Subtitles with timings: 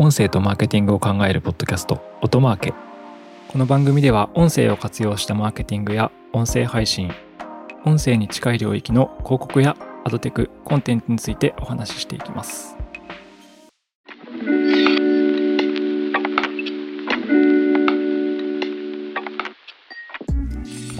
[0.00, 2.72] 音声とマーケティングを考えるポッドキャスト音マーケ。
[3.48, 7.10] この番組では音声を活用したマーケティングや音声配信
[7.84, 12.76] 音声に近い領域の広告やアドテクコンテンツについてお話ししていきます。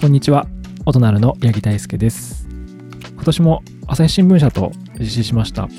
[0.01, 0.45] こんにちは。
[0.85, 2.49] 音なるの八木大輔です。
[3.13, 5.69] 今年も朝日新聞社と実施しました。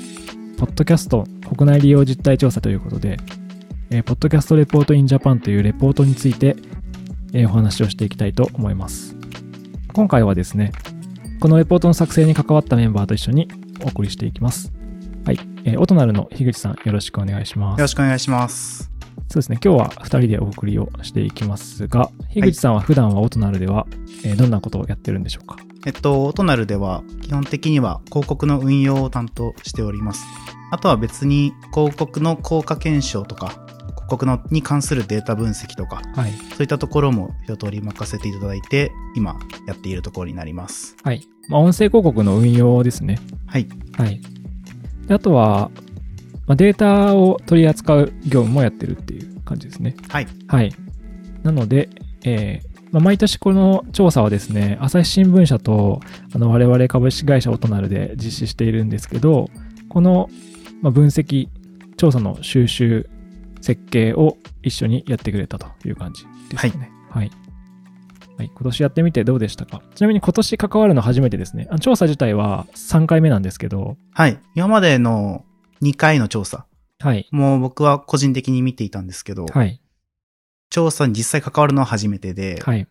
[0.61, 1.23] ポッドキャスト
[1.57, 3.17] 国内利用実態調査ということで、
[3.89, 6.55] えー、ポッドキャストレポートインジャパンというレポートについて、
[7.33, 9.15] えー、お話をしていきたいと思います。
[9.91, 10.71] 今回はですね、
[11.39, 13.47] このレポートの作成に関わったメンバーと一緒に
[13.83, 14.71] お送りしていきます。
[15.25, 15.39] はい。
[15.65, 17.79] えー、オトナルの樋口さん、よろしくお願いします。
[17.79, 18.91] よろしくお願いします。
[19.29, 23.87] そうですね、今日は2人でお送りをしていきますが、樋口さんは普段はオトナルでは、
[24.23, 25.55] えー、どんなことをやってるんでしょうか？
[25.85, 30.23] えっと、オトナルでは基本的には広告の運用を担当しております。
[30.71, 40.95] あとは別に広告の効果検証とか、広告のに関するデータ分析とか、はい、そういったところも一通り任せていただいて、今やっているところになります。
[41.03, 41.27] はい。
[41.49, 43.19] まあ、音声広告の運用ですね。
[43.47, 43.67] はい。
[43.97, 44.21] はい。
[45.07, 45.71] であとは、
[46.45, 49.95] まあ、データを取り扱う業務もやってるっていう感じですね。
[50.09, 50.27] はい。
[50.47, 50.71] はい。
[51.41, 51.89] なので、
[52.23, 56.01] えーまあ、毎年この調査はですね、朝日新聞社と
[56.33, 59.49] あの我々株式会社オトナルで実施しているんですけど、
[59.89, 60.29] この
[60.81, 61.47] まあ、分析、
[61.95, 63.09] 調査の収集、
[63.61, 66.91] 設計を一緒にやってくれたという感じですね。
[67.09, 67.25] はい。
[67.25, 67.31] はい。
[68.37, 69.83] はい、今年やってみてどうでしたか？
[69.93, 71.67] ちなみに今年関わるの初めてですね。
[71.69, 73.97] あ調査自体は3回目なんですけど。
[74.13, 74.39] はい。
[74.55, 75.45] 今までの
[75.83, 76.65] 2回の調査。
[76.99, 77.27] はい。
[77.31, 79.45] もう僕は個人的に見ていたんですけど。
[79.45, 79.80] はい。
[80.71, 82.59] 調査に実際関わるのは初めてで。
[82.63, 82.87] はい。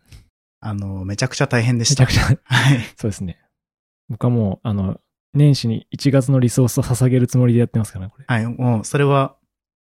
[0.61, 2.05] あの、めちゃくちゃ大変でした。
[2.05, 2.39] めちゃくちゃ。
[2.43, 2.79] はい。
[2.95, 3.41] そうですね。
[4.07, 4.99] 僕はもう、あの、
[5.33, 8.25] 年始に1月のリソースを捧げるつもりでやってますからね、これ。
[8.27, 9.35] はい、もう、それは、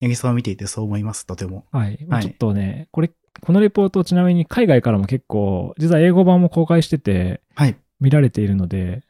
[0.02, 1.66] 八木さんを見ていてそう思います、とても。
[1.72, 2.06] はい。
[2.10, 7.76] はい、ちょっとね、これ、このレポート、ちなみに海外からも結構、実は英語版も公開してて、はい。
[8.00, 9.04] 見られているので、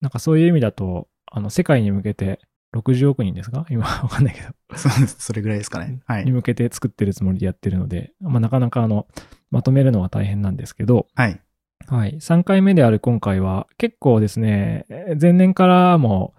[0.00, 2.40] なんかそういう意味だと、あの、世界に向けて、
[2.78, 3.66] 60億人ですか？
[3.70, 4.48] 今、わかんないけど。
[4.76, 5.16] そうです。
[5.18, 6.00] それぐらいですかね。
[6.06, 6.24] はい。
[6.24, 9.06] に向けて作ってるつもりでやってるので、まあ、なかなかあの、
[9.50, 11.40] まとめるのは大変なんですけど、はい。
[11.86, 12.14] はい。
[12.14, 14.86] 3回目である今回は、結構ですね、
[15.20, 16.34] 前年からも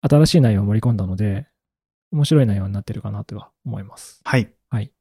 [0.00, 1.48] 新しい内容を盛り込んだので、
[2.12, 4.20] 面白い内容になってるかなとは思います。
[4.24, 4.52] はい。
[4.70, 4.92] はい。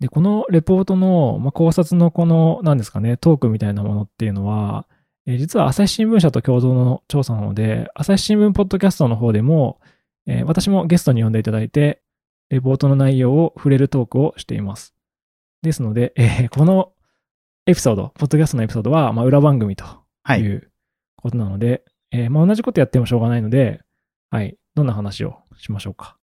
[0.00, 4.86] で、このレポートの、まあ、考察のこの、何ですかね、トークみたいなものっていうのは、
[5.26, 9.80] えー、実は朝日新聞社と共同の調査なので、朝日新聞ポッドキャストの方でも、
[10.26, 12.02] えー、私もゲストに呼んでいただいて、
[12.50, 14.94] レポートの内容を触れるトークをしています。
[15.62, 16.92] ですので、えー、この
[17.66, 19.84] エピソード、ポッドキャストのエピソードは、まあ、裏番組と
[20.28, 20.70] いう
[21.16, 23.80] ことなので、はい、えー、まあ、同じことやってもしょうがないので、
[24.30, 26.16] はい、どんな話をしましょうか。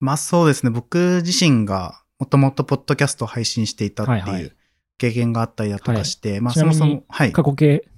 [0.00, 4.56] まあそうですね、僕自身がもともとポッドキャストを配信していたっていう
[4.98, 7.32] 経験があったりだとかして、はいはい、まあそもそも、はい。
[7.32, 7.89] 過去形あ、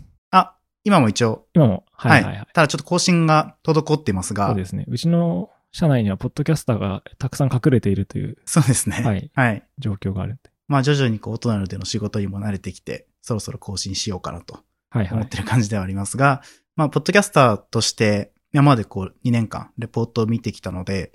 [0.85, 1.47] 今も一応。
[1.55, 2.47] 今も、はい、はい、はい。
[2.53, 4.49] ただちょっと更新が滞っていますが。
[4.49, 4.85] そうですね。
[4.89, 8.37] うちの社内にはポッドキャスターがたくさん隠れているという。
[8.45, 9.03] そうですね。
[9.03, 9.31] はい。
[9.35, 9.63] はい。
[9.79, 10.51] 状況があるんで。
[10.69, 14.61] まあ徐々にこう、大人での仕事にも慣れてきて、そろそろ更新しようかなと
[14.93, 21.13] 思ってる感じではありますが、はいはい、まあ、ポッドキャスターとして、今までこう、2年間、レポートを見てきたので、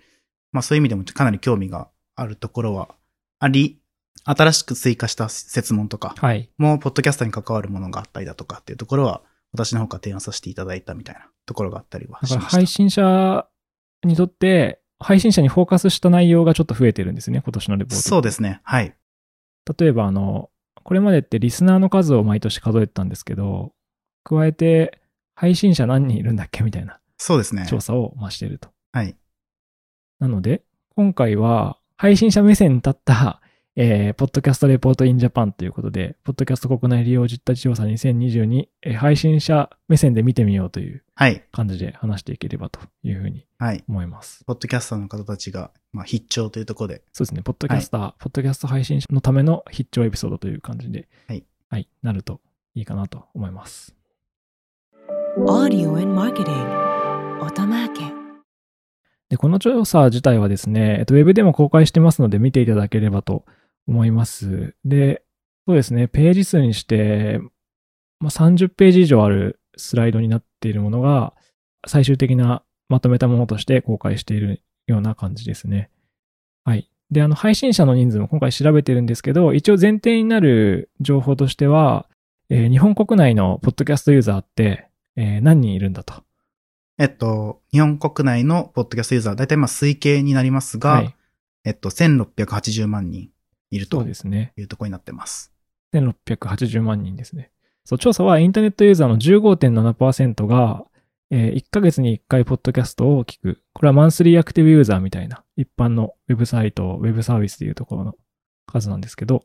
[0.51, 2.95] まあそういう意味でもかなり興味があるところは
[3.39, 3.79] あり、
[4.23, 6.49] 新しく追加した設問とか、はい。
[6.57, 9.22] もう、ポッドキャスターに関わるものがあったりだとかっていうところは、
[9.53, 12.50] 私の方から提案させていただいたみたいなところがあったりはしました。
[12.50, 13.47] 配信者
[14.03, 18.02] にとって、配信者にフォーカスした内容がちょっと増えてるんですね、今年のレポート。
[18.02, 18.62] そうですね。
[18.63, 18.96] はい。
[19.78, 20.50] 例えば、あの、
[20.84, 23.74] これまでってリスナーの数を毎年数えてたんですけど、
[24.24, 25.00] 加えて
[25.35, 27.00] 配信者何人いるんだっけみたいな。
[27.18, 27.66] そうですね。
[27.68, 28.69] 調査を増していると。
[28.91, 29.16] はい。
[30.19, 30.64] なので、
[30.96, 33.41] 今回は配信者目線に立った
[33.80, 41.04] えー、ポッドキャストレポートインジャパンということで、ポッドキャスト国内利用実態調査2022、えー、配信者目線で見てみようという
[41.52, 43.46] 感じで話していければというふうに
[43.88, 44.40] 思います。
[44.40, 47.03] はい、ポッドキャスターの方たちが、まあ、必聴というところで。
[47.14, 47.44] そうですね。
[47.44, 51.46] ポッドキャスター、はい、ポッドキャスト配信者のための必聴エピソードという感じで、はい。
[51.70, 52.41] はい、なると
[52.73, 53.96] いいかなと思います。
[55.38, 58.02] Audio and Marketing 音マーケ
[59.30, 63.46] で、この調査自体はですね、えっと、ウェブでも公開してますので見ていただければと
[63.87, 64.75] 思います。
[64.85, 65.23] で、
[65.67, 67.39] そうですね、ページ数にして、
[68.19, 71.34] まあ、30ページ以上あるスライドになっているものが、
[71.85, 75.89] 最終的なまとめたものとして公開しているような感じですね。
[76.63, 76.89] はい。
[77.11, 82.09] で、あの、配信者の人数も今回調べてるんですけど、一応前提になる情報としては、
[82.49, 86.23] えー、日本国内のポッドキャストユーザーって、えー、何人いるんだと
[86.99, 91.16] えっと、日本国内のポッドキャストユーザー、だいたいまあ推計になりますが、はい。
[91.63, 93.29] えっと、1680万人
[93.72, 94.53] いるとそうですね。
[94.58, 95.53] いうところになってます。
[95.93, 97.52] 1680万人ですね。
[97.85, 100.85] そう、調査はインターネットユーザーの15.7%が、
[101.29, 103.61] えー1ヶ月に1回ポッドキャストを聞く。
[103.73, 108.16] これはマンスリーアクティブユーザーみたいな、一般のウェブサイト、ウェブサービスでいうところの
[108.66, 109.43] 数なんですけど、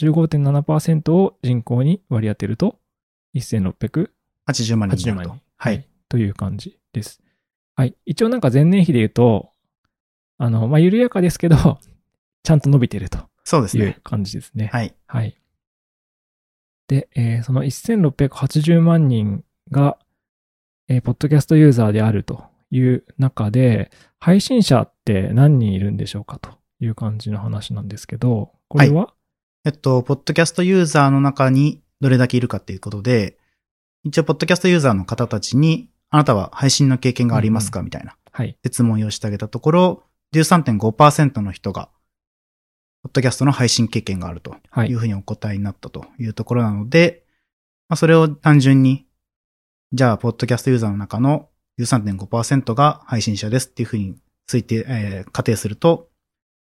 [0.00, 2.78] 15.7%を人口に割り当てると、
[3.34, 4.10] 1680
[4.46, 5.36] 80万人になると。。
[5.56, 5.88] はい。。
[6.08, 7.20] という感じです。
[7.74, 7.96] はい。
[8.04, 9.50] 一応なんか前年比で言うと、
[10.38, 11.56] あの、まあ、緩やかですけど、
[12.46, 13.98] ちゃんと伸びてるとですね。
[14.04, 14.70] 感じですね。
[14.72, 14.94] はい。
[15.08, 15.36] はい。
[16.86, 19.98] で、えーその1680万人が、
[20.86, 23.90] えーポッドキャストユーザーであるという中で、
[24.20, 29.12] 配信者って何人いるんでしょうかという感じの話なんですけど、これは、
[29.64, 33.38] えっと、ポッドキャストユーザーの中にどれだけいるかっていうことで、
[34.04, 37.82] 一応、ポッドキャストユーザーの方たちに、あなたは配信の経験がありますか？
[37.82, 38.56] みたいなはい。
[38.64, 41.88] 質問をしてあげたところ、13.5%の人が、
[43.06, 47.22] ポッドキャストの配信経験があるとはいいうふうにお答えになったというところなので、
[47.88, 49.06] まあ、それを単純に、
[49.92, 51.48] じゃあ、ポッドキャストユーザーの中の
[51.78, 54.16] 13.5%が配信者ですっていうふうに
[54.50, 56.08] 推定、えー仮定すると、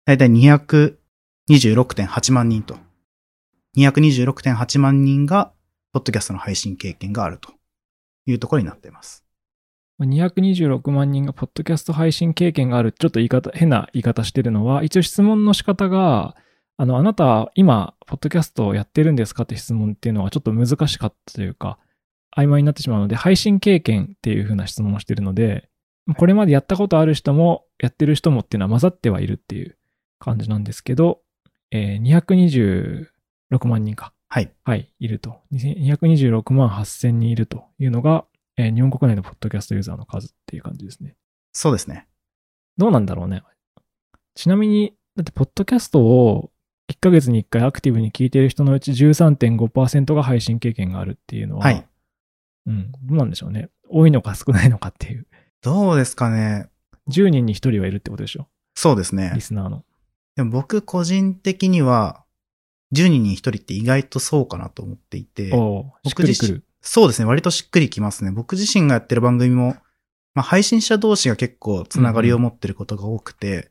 [0.07, 2.79] だいたい226.8万人と。
[3.77, 5.53] 226.8万人が、
[5.93, 7.53] ポッドキャストの配信経験があると
[8.27, 9.24] いうところになっています。
[10.01, 16.35] 226万人がポッドキャスト配信経験がある、ちょっと言い方、変な言い方してるのは、一応質問の仕方が、
[16.77, 21.79] あの、あなた、今、ポッドキャストをやってるんですかって質問っていうのはちょっと難しかったというか、
[22.37, 25.69] 曖昧になってしまうので、配信経験っていう風な質問をしてるので、
[26.19, 29.79] これまでやったことある人も、やってる人もっていうのは混ざってはいるっていう
[30.19, 31.21] 感じなんですけど、
[31.71, 34.13] えー226万人か。
[34.29, 34.53] はい。
[34.65, 35.37] はい、いると。
[35.53, 38.25] 226万8000人いるというのが、
[38.57, 41.17] えー日本国内のポッドキャストユーザーの数っていう感じですね。
[41.53, 42.07] そうですね。
[42.77, 43.43] どうなんだろうね。
[44.35, 46.51] ちなみに、だって、ポッドキャストを
[46.91, 51.87] 1ヶ月に1回アクティブに聞いている人のうち13.5%が配信経験があるっていうのは、はい。
[52.67, 53.71] うん、どうなんでしょうね。
[53.89, 55.27] 多いのか少ないのかっていう。
[55.63, 56.69] どうですかね。
[57.11, 58.49] 10人に1人はいるってことでしょ。
[58.75, 59.41] そうですねリ。
[59.41, 59.85] スナーの。
[60.37, 62.25] でも僕個人的には、
[62.93, 66.65] 10人に1人って意外とそうかなと思っていて、おうしっくりくる。
[66.87, 68.31] そうですね、割としっくりきますね。
[68.31, 69.77] 僕自身がやってる番組も、
[70.35, 73.71] まあ、配信者同士が結構つながりを持ってることが多くて、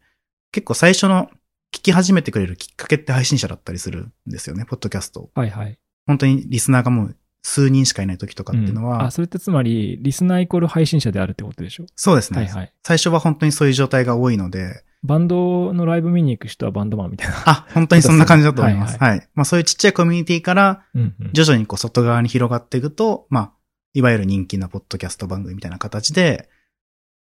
[0.51, 1.29] 結構最初の
[1.73, 5.29] 聞き始めてくれるきっかけって配信者だったりするんですよね、ポッドキャスト。
[5.35, 5.77] はいはい。
[6.07, 11.85] 本当にリスナーがもう数人しかいない時とかっていうのは、うんあ、それってつまり、リスナーイコール配信者であるってことでしょ？
[11.95, 12.73] そうですね、はいはい。
[12.83, 17.35] 最初は本当にそういう状態が多いので、バンドのライブ見に行く人はバンドマンみたいな。
[17.45, 18.97] あ、本当にそんな感じだと思います。
[18.97, 20.85] ははいまあそういうちっちゃいコミュニティから、
[21.33, 23.53] 徐々にこう外側に広がっていくと、まあ、
[23.93, 26.49] いわゆる人気なポッドキャスト番組みたいな形で、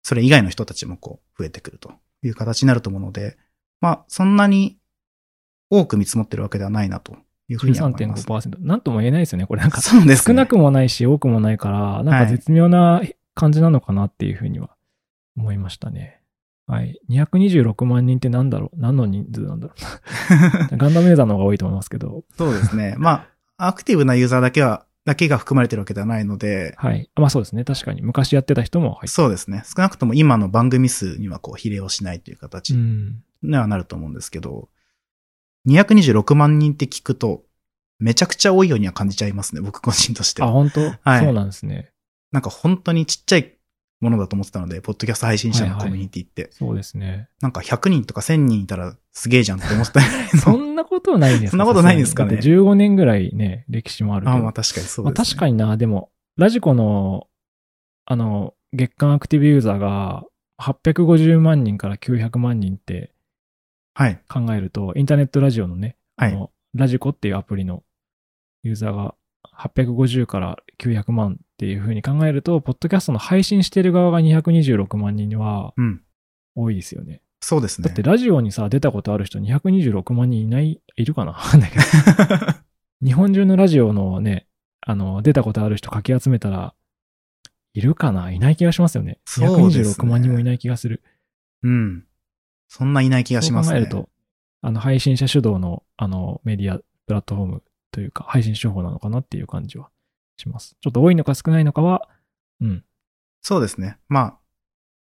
[0.03, 1.93] それ以外の人たちもこう増えてくると
[2.23, 3.37] いう形になると思うので、
[3.81, 4.77] まあ、そんなに
[5.69, 7.15] 多く見積もってるわけではないなと
[7.47, 8.27] いうふうには思います。
[8.27, 8.65] 13.5%。
[8.65, 9.45] なんとも言えないですよね。
[9.45, 10.33] これなんかそうですね。
[10.33, 13.01] 少なくもないし多くもないから、なんか絶妙な
[13.35, 14.75] 感じなのかなっていうふうには
[15.37, 16.01] 思いましたね。
[16.01, 16.18] はい。
[16.69, 18.79] 226万人ってなんだろう？
[18.79, 19.73] 何の人数なんだろ
[20.73, 20.77] う？
[20.77, 22.23] ガンダムユーザーの方が多いと思いますけど。
[22.37, 22.95] そうですね。
[22.99, 23.27] ま
[23.57, 27.09] あ、アクティブなユーザーだけは、だけが含まれてるわけではないので、はい。
[27.15, 27.63] まあそうですね。
[27.63, 28.01] 確かに。
[28.01, 29.63] 昔やってた人も入ってそうですね。
[29.65, 33.23] 少なくとも今の番組数にはこう比例をしないという形うん。
[33.41, 34.69] にはなると思うんですけど、
[35.67, 37.43] 226万人って聞くと、
[37.99, 40.51] めちゃくちゃ多いようには感じちゃいますね、僕個人としてあ、は。
[40.51, 41.91] 本当、はいそうなんですね。
[42.31, 43.57] なんか本当にちっちゃい
[43.99, 46.49] ものだと思ってたので、ポッドキャスト配信者のはいはいコミュニティって。
[46.51, 47.29] そうですね。
[47.41, 50.01] なんか100人とか1000人いたらすげえじゃんって思ってた
[50.39, 52.31] そんなことないですそんなことないですかね？
[52.31, 54.37] だって15年ぐらいね、歴史もあるけど。
[54.37, 55.25] あまあ確かにそうまあです、ね。
[55.25, 57.27] 確かにな、でも、ラジコの、
[58.05, 60.23] あの、月間アクティブユーザーが
[60.61, 63.13] 850万人から900万人って
[63.93, 64.21] はい。
[64.29, 67.83] 考えると、インターネットラジオのね、はいラジコっていうアプリの
[68.61, 69.15] ユーザーが
[69.57, 76.01] 850から900万っていう風に考えると、ポッドキャストの配信してる側が226万人はうん。
[76.55, 77.21] 多いですよね。
[77.41, 77.87] そうですね。
[77.87, 81.37] だってラジオにさ、出たことある人226万人いない、いるかな？
[83.03, 84.47] 日本中のラジオのね、
[84.81, 86.73] あの、出たことある人かき集めたら、
[87.73, 88.31] いるかな？
[88.31, 89.19] いない気がしますよね。
[89.25, 91.01] そうですね226万人もいない気がする。
[91.63, 92.05] うん。
[92.67, 93.79] そんないない気がしますね。
[93.79, 94.09] そう考えると、
[94.61, 99.89] あの、配信者主導の、あの、メディア、プラットフォームというか、配信手法なのかなっていう感じは
[100.37, 100.75] します。
[100.81, 102.07] ちょっと多いのか少ないのかは、
[102.61, 102.83] うん。
[103.41, 103.97] そうですね。
[104.07, 104.39] まあ、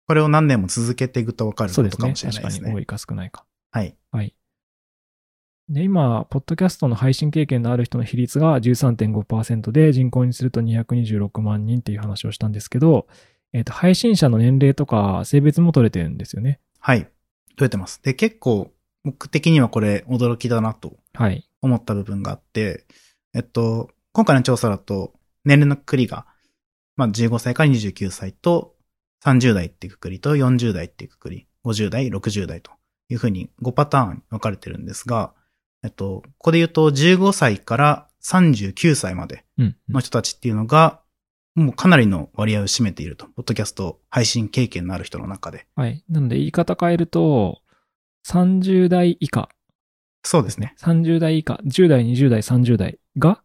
[0.08, 2.64] これを何年も続けていくと分かるかもしれない確ですね。
[2.64, 3.46] かに多いか少ないか。
[3.72, 3.96] はい。
[4.12, 4.36] はい。
[5.70, 13.08] で、今、ポッドキャストの配信経験のある人の比率が13.5%で、人口にすると226万人っていう話をしたんですけど、
[13.54, 16.60] えっ、と、配信者の年齢とか性別も取れてるんですよね。
[16.80, 17.04] はい。
[17.56, 18.02] 取れてます。
[18.04, 18.72] で、結構、
[19.06, 21.50] 僕的にはこれ驚きだなとはい。
[21.64, 22.86] 思った部分があって、
[23.34, 25.14] えっと、今回の調査だと、
[25.46, 26.28] 年齢のくくりが、
[26.96, 28.76] まあ、15歳から29歳と、
[29.24, 32.72] 30代っていうくくりと、40代っていうくくり、50代、60代と
[33.10, 35.34] いうふうに5パターンに分かれてるんですが、
[35.84, 39.76] えっと、ここで言うと、15歳から39歳までうん。
[39.90, 41.02] の人たちっていうのが、
[41.56, 43.28] もうかなりの割合を占めていると。
[43.28, 45.68] ポッドキャスト配信経験のある人の中で。
[45.76, 46.04] はい。
[46.10, 47.62] なので、言い方変えると、
[48.28, 49.50] 30代以下、
[50.24, 50.74] そうですね。
[50.80, 53.44] 30代以下、10代、20代、30代が？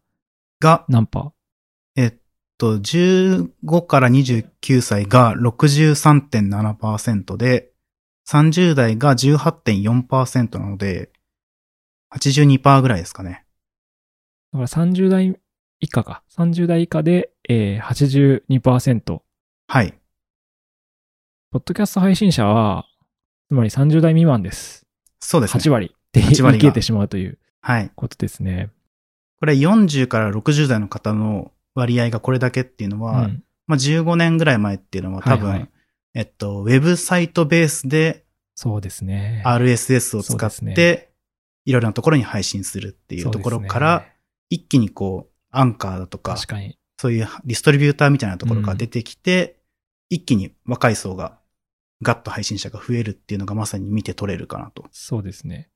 [0.59, 1.19] が、何パ？
[1.19, 1.31] ー
[1.95, 2.13] えっ
[2.57, 7.71] と、15から29歳が63.7%で、
[8.27, 11.11] 30代が18.4%なので、
[12.15, 13.45] 82%ぐらいですかね。
[14.53, 15.39] だから30代
[15.79, 16.23] 以下か。
[16.31, 19.21] 30代以下で、えー、82%。
[19.67, 19.93] はい。
[21.51, 22.85] ポッドキャスト配信者は、
[23.47, 24.85] つまり30代未満です。
[25.19, 25.63] そうですね。
[25.63, 27.91] 8割って言8割がい切れてしまうというはい。
[27.95, 28.69] ことですね。
[29.39, 35.69] これ40から60代の方の割合がこれだけっていうのは、うんまあ15年ぐらい前っていうのは多分、はいはい
[36.15, 38.25] えっと、ウェブサイトベースで
[38.61, 39.41] そうですね。
[39.45, 41.11] RSS を使って、
[41.63, 44.05] いろいろなところに配信するっていうところから、
[44.49, 46.77] 一気にこう、アンカーだとかかに。
[46.97, 49.61] そういうディストリビューターみたいなところが出てきて、
[50.09, 51.39] 一気に若い層が、
[52.01, 54.83] ガッと配信者が増えるっていうのがまさに見て取れるかなと。
[54.91, 55.69] そうですね。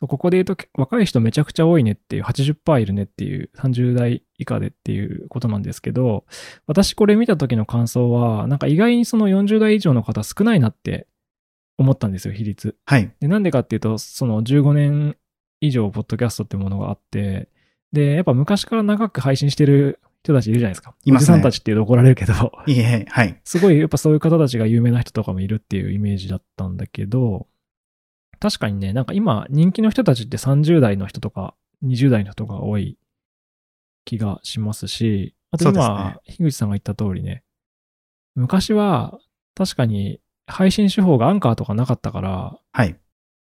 [0.00, 6.24] そうここで言うと、若い人めちゃくちゃ多いねっていう、80%いるねっていう、30代以下でっていうことなんですけど、
[6.66, 11.06] 私これ見た時の感想は、なんか意外にその40代以上の方少ないなって
[11.76, 12.76] 思ったんですよ、比率。
[12.86, 13.12] はい。
[13.20, 15.16] で、なんでかっていうと、その15年
[15.60, 17.50] 以上、ポッドキャストってものがあって、
[17.92, 20.94] で、やっぱ昔から長く配信してる人たちいるじゃないですか。
[21.04, 23.38] いますねおじさんたちっていうと怒られるけど、いえ、はい。
[23.44, 27.46] すごいやっぱそういう方たちが有名な人とかもいるっていうイメージだったんだけど、
[28.40, 31.54] 確かにね、なんか今人気の人たちって30代の人とか
[31.84, 32.98] 20代の人が多い
[34.04, 37.44] 気がしますし、あと今、樋口さんが言った通りね、
[38.34, 39.18] 昔は
[39.54, 42.96] 確かに配信手法がアンカーとかなかったから、はい。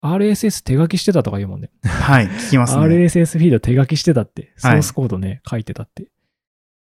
[0.02, 1.72] RSS 手書きしてたとか言うもんね。
[1.84, 2.28] はい。
[2.28, 2.84] 聞きますね。
[2.84, 6.08] RSS フィード手書きしてたって、ソはいースコードね、書いてたって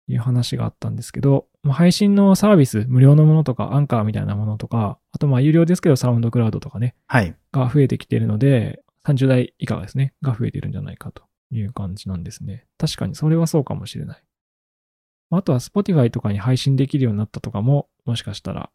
[0.07, 7.36] いう話があったんですけど、まあ、配信のサービス、無料のものとか、アンカーみたいなものとか、あとまあ有料ですけど、サウンドクラウドとかね、はい。
[7.51, 12.65] が増えてきているので、30代以下ですね、が増えているんじゃないかという感じなんですね。
[12.77, 14.24] 確かにそれはそうかもしれない。
[15.31, 18.69] あとは Spotify とかに配信できるようになったとかも、もしかしたら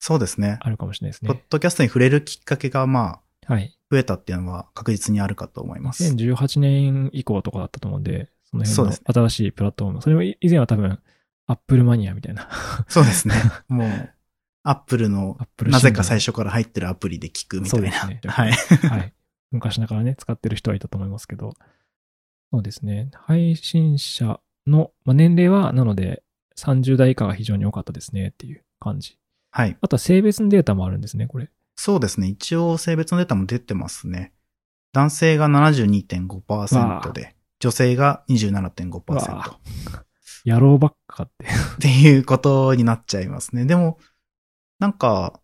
[0.00, 0.58] そうですね。
[0.60, 1.44] あるかもしれないですポッね。
[1.48, 3.76] ドキャストに触れるきっかけが、まあ、はい。
[3.90, 6.04] 増えたっていうのは確実にあるかと思います。
[6.04, 10.02] 2018年以降とかだったと思うんで、その辺の新しいプラットフォーム。
[10.02, 10.98] それも以前は多分、
[11.46, 12.48] アップルマニアみたいな。
[12.88, 13.34] そうですね。
[13.68, 14.14] もう、
[14.62, 18.06] アップルのなぜか最初から入ってるアプリで聞くみたいな。
[18.06, 18.52] ねはい。
[18.88, 19.14] はい。
[19.50, 21.54] 昔ながらね、使ってる人はいたと思いますけど。
[22.52, 23.10] そうですね。
[23.14, 26.22] 配信者の、まあ、年齢は、なので、
[26.56, 29.18] 30代以下が非常に多かったですねっていう感じ。
[29.50, 29.76] はい。
[29.80, 31.50] あとは性別のデータもあるんですね、これ。
[31.76, 32.28] そうですね。
[32.28, 34.32] 一応性別のデータも出てますね。
[34.92, 40.04] 男性が72.5%で、女性が27.5%わっ
[40.44, 41.46] 野郎ばっかって。
[41.80, 43.64] ていうことになっちゃいますね。
[43.64, 43.98] でも、
[44.78, 45.40] なんか、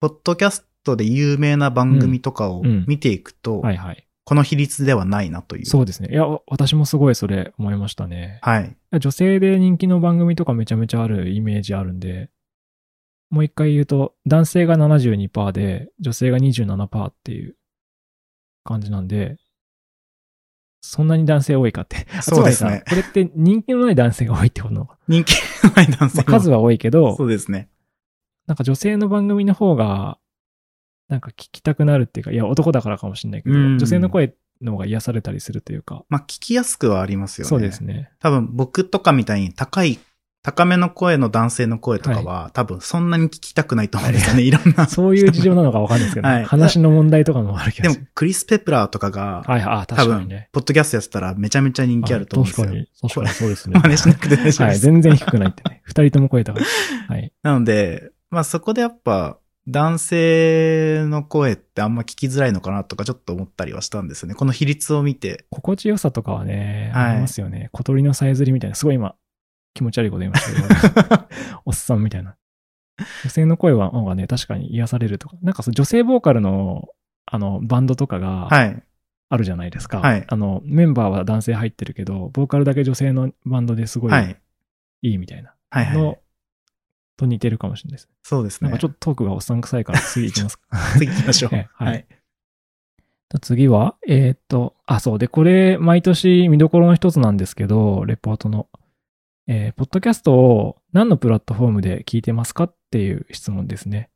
[0.00, 4.04] ポッドキャストで有名な番組とかをうんうん見ていくと、はいはい。
[4.24, 5.66] この比率ではないなという。
[5.66, 6.10] そうですね。
[6.10, 8.38] いや、私もすごいそれ思いましたね。
[8.42, 8.76] はい。
[8.98, 12.30] 女性で人気の番組とかめちゃめちゃあるイメージあるんで、
[13.30, 17.56] もう一回言うと、男性が72%で、女性が27%っていう
[18.64, 19.36] 感じなんで、
[20.80, 22.06] そんなに男性多いかって。
[22.22, 24.88] そうですねこれって人気のない男性が多いってこと？
[25.08, 27.68] 人気のない男性まあ数は多いけどそ、うですね。
[28.46, 30.18] なんか女性の番組の方が、
[31.08, 37.48] なんか聞きたくなるっていうか、いや、男だからかもしれないけど、うん女性の声の方が癒されたりするというか、まあ、聞きやすくはありますよね。
[37.48, 38.10] そうですね。
[38.20, 39.98] 多分僕とかみたいに高い、
[40.42, 44.42] 高めの声の男性の声とかは、多分そんなに聞きたくないと思うんですよね。
[44.42, 44.86] いろんな。
[44.86, 47.92] そういう事情なのかわかんないですけど、はい話の問題とかもあるけど。
[47.92, 52.66] でも、クリス・ペプラーとかが、はい、あ、多分確かにね。、ポッドキャストやってたらめちゃめちゃ人気あると思うんですよ。
[52.68, 53.80] はい確かに、確かにそうですね。
[53.80, 54.62] 真似しなくて大丈夫です。
[54.62, 55.82] はい、全然低くないってね。
[55.84, 56.66] 二人とも超えたから。
[57.08, 57.32] はい。
[57.42, 59.38] なので、まあそこでやっぱ、
[59.70, 64.34] 男性の声ってあんま聞きづらいのかなとかちょっと思ったりはしたんですよね。
[64.34, 65.44] この比率を見て。
[65.50, 67.68] 心地よさとかはね、はいありますよね。
[67.72, 69.14] 小鳥のさえずりみたいな、すごい今、
[69.78, 71.28] 気持ち悪いこと言いましたけど、
[71.64, 72.36] おっさんみたいな。
[73.22, 75.36] 女性の声は、方がね、確かに癒されるとか。
[75.40, 76.88] なんかそう女性ボーカルの、
[77.26, 78.82] あの、バンドとかがはい。
[79.30, 80.00] あるじゃないですか。
[80.00, 84.40] はいあの、メンバーは男性入ってるけど、ボーカルだけ女性のバンドですごいはい。
[85.02, 85.54] いいみたいな。
[85.70, 85.96] はいはい。
[85.96, 86.18] の
[87.16, 88.14] と似てるかもしれないですね。
[88.22, 88.70] そうですね。
[88.70, 90.64] なんかちょっとトークがおっさん臭いから次行きますか。
[90.98, 91.54] 次行きましょう。
[91.54, 92.06] はいはい。
[93.42, 95.18] 次は、えーっと、あ、そう。
[95.18, 98.68] で、これ、毎年見どころの一つなんですけど、レポートの。
[99.50, 104.10] えーポッドキャストを何のプラットフォームで聞いてますかっていう質問ですね。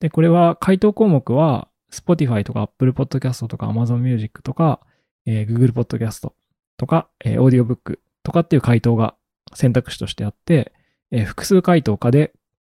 [0.00, 4.80] で、これは、回答項目は、Spotify とか Apple Podcast とか Amazon Music とか、
[5.26, 6.32] えー Google Podcast
[6.76, 9.14] とか、えー Audiobook とかっていう回答が
[9.54, 10.72] 選択肢としてあって、
[11.12, 12.32] えー複数回答かで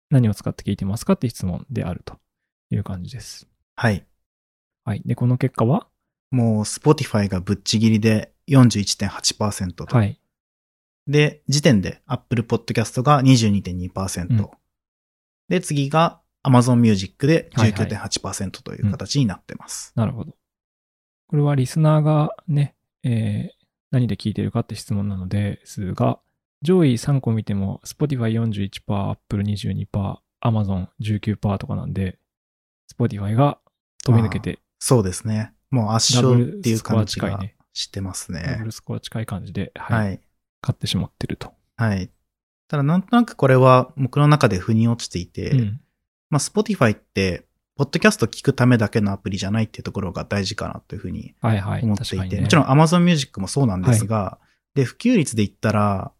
[0.10, 2.18] 何を使って聞いてますかって質問であると
[2.72, 3.48] いう感じです。
[3.76, 4.06] はい。
[4.86, 5.02] はい。
[5.06, 5.88] で、この結果は？
[6.32, 9.86] もう、Spotify がぶっちぎりで41.8%と。
[9.86, 10.20] はい。
[11.10, 14.28] で、時点で Apple Podcast が22.2%。
[14.30, 14.50] うん
[15.50, 19.92] で、次が Amazon Music ではいはい19.8%という形になってます。
[19.96, 20.36] なるほど。
[21.28, 23.60] これはリスナーがね、えー
[23.92, 26.20] 何で聞いてるかって質問なのですが、
[26.62, 32.20] 上位3個見ても Spotify 41%、Apple 22%、Amazon 19%とかなんで、
[32.96, 33.58] Spotify が
[34.06, 35.54] 飛び抜けてそうですね。
[35.72, 37.40] もう圧勝っていう感じが。
[37.74, 38.62] してますダブね。
[38.66, 40.22] ルスコア近い感じで、はい、はい。
[40.62, 41.54] 買ってしまってると。
[41.78, 42.10] はい。
[42.68, 45.82] ただなんとなくこれは僕の中で腑に落ちていて、うん。
[46.30, 51.84] まあ Spotify って、ポッドキャスト聞くためだけのアプリじゃないっていうところが大事かなというふうにはいはい。
[51.84, 54.38] 思っていて、確かにねもちろん Amazon Music もそうなんですが、
[54.76, 56.12] で、普及率で言ったら、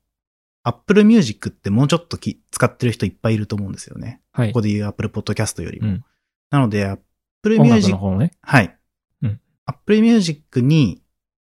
[0.64, 4.22] Apple Music ってもうちょっとき使ってる人いっぱいいると思うんですよね。
[4.32, 4.62] はいここ。
[4.62, 5.88] で言う Apple Podcast よりも。
[5.88, 6.06] うん
[6.52, 8.32] なので、Apple Music の、方ね。
[8.42, 8.76] はい。
[9.22, 9.40] うん。
[9.66, 11.02] Apple Music に、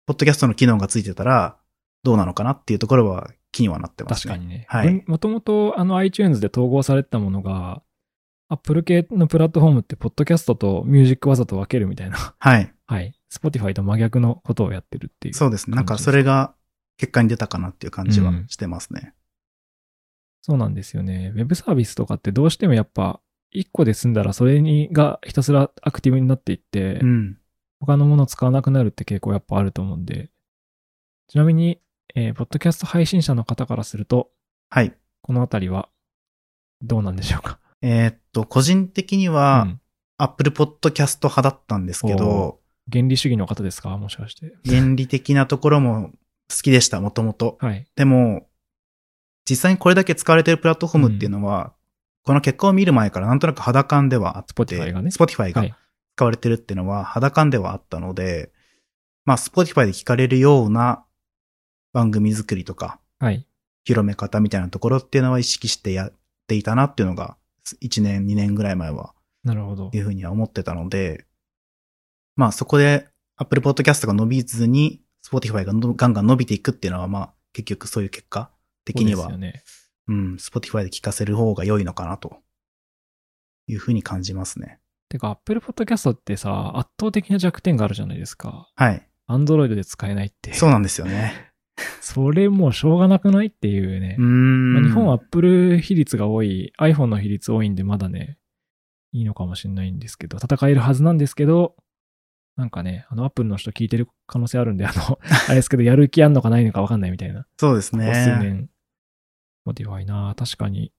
[0.05, 1.57] ポッドキャストの機能がついてたら、
[2.03, 4.33] どうなのかなっていうところは気にはなってますね。
[4.33, 4.65] 確かにね。
[4.67, 7.81] はいもともとあの iTunes で統合されてたものが、
[8.49, 12.35] Apple 系のプラットフォームって、ポッドキャストとミュージックわざと分けるみたいな。
[12.37, 12.73] はい。
[12.85, 13.13] はい。
[13.31, 15.33] Spotify と真逆のことをやってるっていう。
[15.33, 15.75] そうですね。
[15.75, 16.53] なんかそれが
[16.97, 19.13] 結果に出たかなっていう感じはうんしてますね。
[20.41, 21.31] そうなんですよね。
[21.35, 27.37] ウェブサービスとかってどうしてもやっぱ、一個で済んだらそれにがひたすらアクティブになっていって、うん。
[27.79, 30.29] 他のものを使わなくなるって傾向やっぱあると思うんで。
[31.27, 31.79] ちなみに、
[32.15, 34.29] えーポッドキャスト配信者の方からすると、
[34.69, 34.93] はい。
[35.21, 35.89] このあたりは
[36.81, 37.59] どうなんでしょうか？
[37.81, 39.79] えーっと、個人的にうは、ん
[40.17, 42.59] Apple Podcast 派だったんですけど、
[42.91, 43.97] 原理主義の方ですか？
[43.97, 44.53] もしかして。
[44.65, 46.11] 原理的なところも
[46.49, 47.57] 好きでした、もともと。
[47.59, 47.85] はい。
[47.95, 48.47] でも、
[49.49, 51.73] 実際にこれだけ使われてるプラットフォームっていうのは、
[52.23, 55.75] この結果を見る前からなんとなく肌感ではあって、Spotify がね Spotify がはい。
[56.15, 58.51] 使われてるっていうのは肌感ではあったので、
[59.25, 61.03] まあ、Spotify で聞かれるような
[61.93, 63.47] 番組作りとか、はい。
[63.85, 66.13] 広め方みたいなところっていうのは意識してやっ
[66.47, 67.37] ていたなっていうのが、
[67.81, 69.89] 1年、2年ぐらい前は、なるほど。
[69.93, 71.25] いうふうには思ってたので、
[72.35, 78.51] まあそこで Apple Podcast が伸びずに Spotify がのガンガン伸びていくっていうのはまあ結局そういう結果
[78.85, 79.63] 的には、そうね。
[80.07, 82.41] うん、Spotify で聞かせる方が良いのかなと
[83.67, 84.79] いうふうに感じますね。
[85.09, 88.69] てか、Apple Podcast ってさ、圧倒的な弱点があるじゃないですか。
[88.75, 89.07] はい。
[89.29, 90.53] Android で使えないって。
[90.53, 91.52] そうなんですよね。
[92.01, 94.21] それもうしょうがなくないっていうねう。
[94.21, 98.37] まあ日本は Apple 比率が多い、iPhone の比率多いんでまだね、
[99.11, 101.75] いいのかもしれないんですけど、戦えるはずなんですけど、
[102.55, 107.47] なんかね、あの Apple の人聞いてる可能性あるんで、あの、 あれですけど、やる気あんのかないのかわかんないみたいな。
[107.57, 108.37] そうですここ数ね。
[108.39, 108.69] 年。
[109.65, 110.91] Spotify な確かに。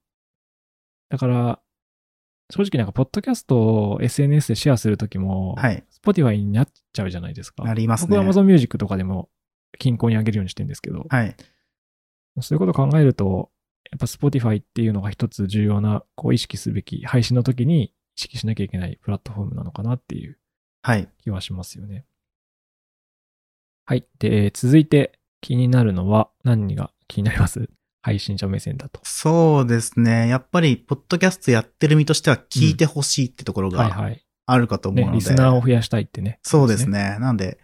[1.10, 1.60] だから、
[2.50, 3.56] 正直なんか、ポッドキャスト
[3.92, 5.84] を SNS でシェアするときも、はい。
[6.02, 7.62] Spotify になっちゃうじゃないですか。
[7.64, 8.16] なりますね。
[8.16, 9.30] 僕は Amazon Music とかでも、
[9.78, 11.36] 均衡に上げるようにしてるんですけど、はい。
[12.40, 13.50] そういうことを考えると、
[13.90, 20.38] やっぱ Spotify っていうのが一つ重要な、こう意識すべき、配信の時に意識しなきゃいけないプラットフォームなのかなっていう
[20.82, 21.08] はい。
[21.22, 22.04] 気はしますよね。
[23.86, 24.06] はい。
[24.18, 27.68] で、続いて気になるのは何が気になります？
[28.02, 29.00] 配信者目線だと。
[29.02, 30.28] そうですね。
[30.28, 34.22] やっぱり、ポッドキャストやってる身としては聞いてほしいってところがはいはい。
[34.44, 35.12] あるかと思うので。
[35.12, 36.38] ね、リスナーを増やしたいってね。
[36.42, 36.86] そうです。
[36.90, 37.16] ね。
[37.18, 37.58] なんで、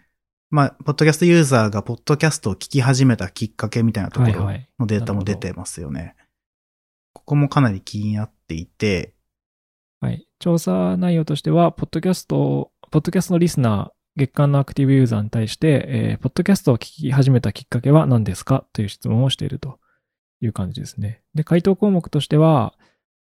[0.51, 4.69] まあ、ポッドキャストユーザーがポッドキャストを聞き始めたきっかけみたいなところはいはい。
[4.81, 6.17] のデータも出てますよね。
[7.13, 9.15] ここもかなり気になっていて、
[10.01, 10.27] はい。
[10.41, 19.79] 調査内容としては、ポッドキャスト、ポッドキャストのリスナー、月間のアクティブユーザーに対して、えーポッドキャストを聞き始めたきっかけは何ですかという質問をしていると
[20.41, 21.23] いう感じですね。
[21.33, 22.75] で、回答項目としては、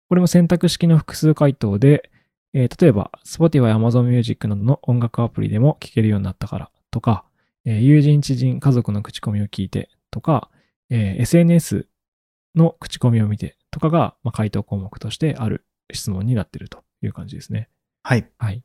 [0.10, 2.12] これも選択式の複数回答で、
[2.54, 7.26] えー例えば、Spotify、Amazon Music などの音楽アプリでも聞けるようになったからとか、
[7.66, 10.50] えー友人、知人、家族の口コミを聞いてとか、
[10.90, 11.88] えー SNS
[12.56, 17.68] の口コミを見てとかが、まあ、回答項目としてある質問になっているという感じですね。
[18.04, 18.30] はい。
[18.38, 18.64] はい。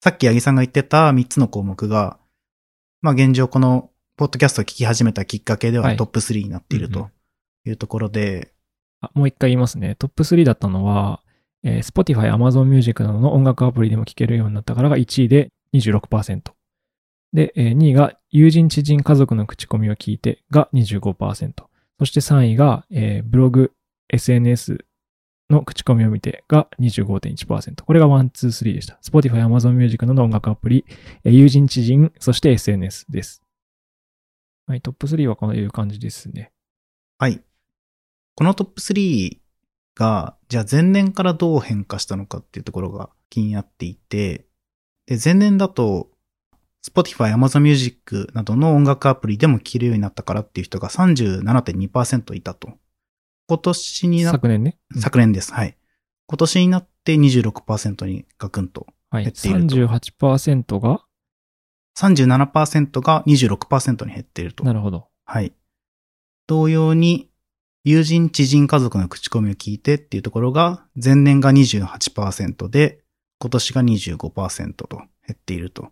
[0.00, 2.18] さっき八木さんが言ってた3つの項目が、
[3.02, 7.10] まあ現状この、ポッドキャストを聞き始めたきっかけでははいトップ3になっているうんうと
[7.64, 8.52] いうところで、
[9.00, 9.96] あもう一回言いますね。
[9.96, 11.22] トップ3だったのは、
[11.64, 16.52] えー、Spotify、Amazon Music などの音楽アプリでも聴けるようになったからが1位で26%。
[17.32, 21.52] で、えー、2位が友人、知人、家族の口コミを聞いてが25%。
[21.98, 23.72] そして3位が、えー、ブログ、
[24.12, 24.84] SNS
[25.50, 27.84] の口コミを見てが25.1%。
[27.84, 28.98] これが1、2、3でした。
[29.02, 30.84] Spotify、Amazon Music など音楽アプリ、
[31.24, 33.42] えー、友人、知人、そして SNS です。
[34.66, 36.52] はい、トップ3はこういう感じですね。
[37.18, 37.40] はい。
[38.36, 39.38] このトップ3
[39.96, 44.46] が、じゃあ前年からどう変化したのかっていうところが気になっていて、
[45.06, 46.09] で、前年だと、
[46.86, 52.72] Spotify、Amazon Music などの音楽アプリでも聴けるようになったからっていう人が37.2%いたと。
[53.48, 54.78] 今年になっ昨年ね。
[54.94, 55.52] うん、昨年です。
[55.52, 55.76] はい。
[56.26, 59.76] 今年になって26%にガクンと減っていると。
[59.76, 61.04] はい、38%が
[61.98, 64.64] ?37% が26%に減っていると。
[64.64, 65.08] なるほど。
[65.26, 65.52] はい。
[66.46, 67.28] 同様に、
[67.84, 73.02] 友人、知人、家族の口コミを聞いてっていうところが、前年が28%で、
[73.38, 75.90] 今年が25%と減っていると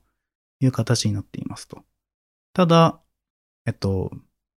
[0.60, 1.84] いう形になっていますと。
[2.52, 3.00] ただ、
[3.66, 4.10] えっと、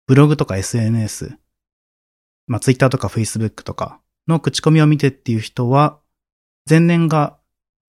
[0.08, 1.38] ブログとか SNS、
[2.48, 6.00] まあ、Twitter とか Facebook とかの口コミを見てっていう人は、
[6.70, 7.38] 前年が、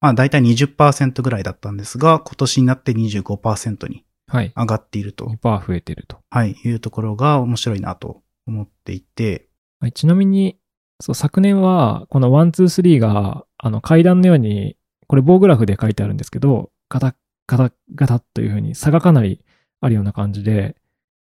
[0.01, 5.25] まあ、だいたい20%ぐらいだったんですが、今年になって25%に上がっていると。
[5.25, 6.17] はい、2%増えてると。
[6.29, 9.47] はい、いうところが面白いなと思っていて。
[9.79, 10.57] はい、ちなみに、
[11.01, 17.15] そう、昨年は、この1、2、3が、あの、階段のように、これ棒グラフで書いてあるんですけど、ガタッ
[17.47, 19.43] ガタッガタッというふうに差がかなり
[19.81, 20.75] あるような感じで、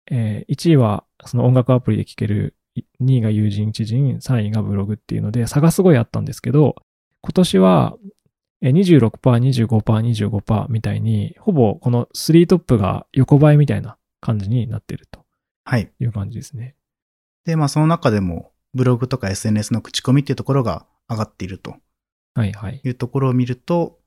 [0.10, 2.56] えー、1位はその音楽アプリで聴ける、
[3.02, 6.76] 2位が友人知人、3位がブログっていうので差がすごいあったんですけど、
[7.21, 7.97] 今年は
[8.71, 9.10] 26%、
[9.67, 15.26] 25%、25%みたいに、ほぼこの3トップが横ばいみたいな感じになってると。
[15.65, 15.91] はい。
[15.99, 16.76] いう感じですね。
[17.45, 21.76] で、まあその中でも、ブログとか SNS の口コミっていうところが上がっていると。
[22.36, 22.82] はいはい。
[22.84, 23.99] いうところを見ると、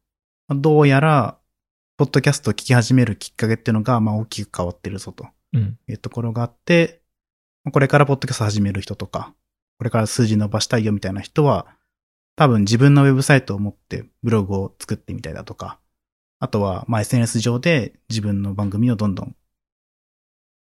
[0.48, 1.38] どうやら、
[1.98, 5.28] ポッドキャストを聞き始めるきっかけっていうのが、まあ大きく変わってるぞと。
[5.54, 7.00] いうところがあって、
[7.64, 9.34] うん、これからポッドキャスト始める人とか、
[9.78, 11.66] これから数字伸ばしたいよみたいな人は、
[12.36, 15.78] 多分自分のウェブサイトを持ってブログを作ってみたいだとか、
[16.38, 19.34] あとは、まあ SNS 上で自分の番組をどんどん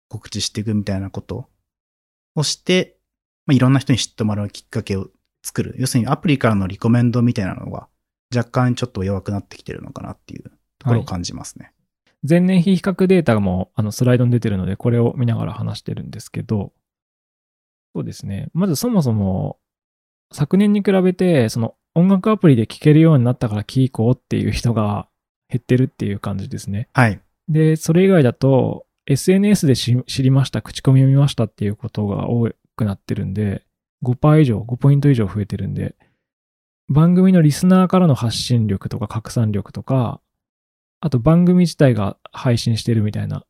[0.08, 1.48] 告知していくみたいなこと
[2.34, 2.98] をして、
[3.46, 5.10] まあ、いろんな人に知ってもらうきっかけを
[5.44, 5.76] 作る。
[5.78, 7.88] 要するにアプリからのリコメンドみたいなのが
[8.36, 11.66] 若干ちょっと弱くなってきてるのかなっていうところを感じますね。
[11.66, 16.72] はい、前年比比較データもあのスライドに出てるので、これを見ながら話してるんですけど、
[17.96, 18.50] そうですね。
[18.54, 19.58] まずそもそも、
[20.32, 25.08] 昨年に比べて、その音楽アプリで聴けるようになったから聴こうっていう人が
[25.50, 26.88] 減ってるっていう感じですね。
[26.94, 27.20] はい。
[27.48, 33.64] で、それ以外だと、SNS で知りました、口コミを見ましたっていうことが多くなってるんで、
[34.04, 35.96] 5%以上、5ポイント以上増えてるんで、
[36.90, 40.22] 番組のリスナーからの発信力とか拡散力とか、
[41.02, 43.46] あと番組自体が配信してるみたいな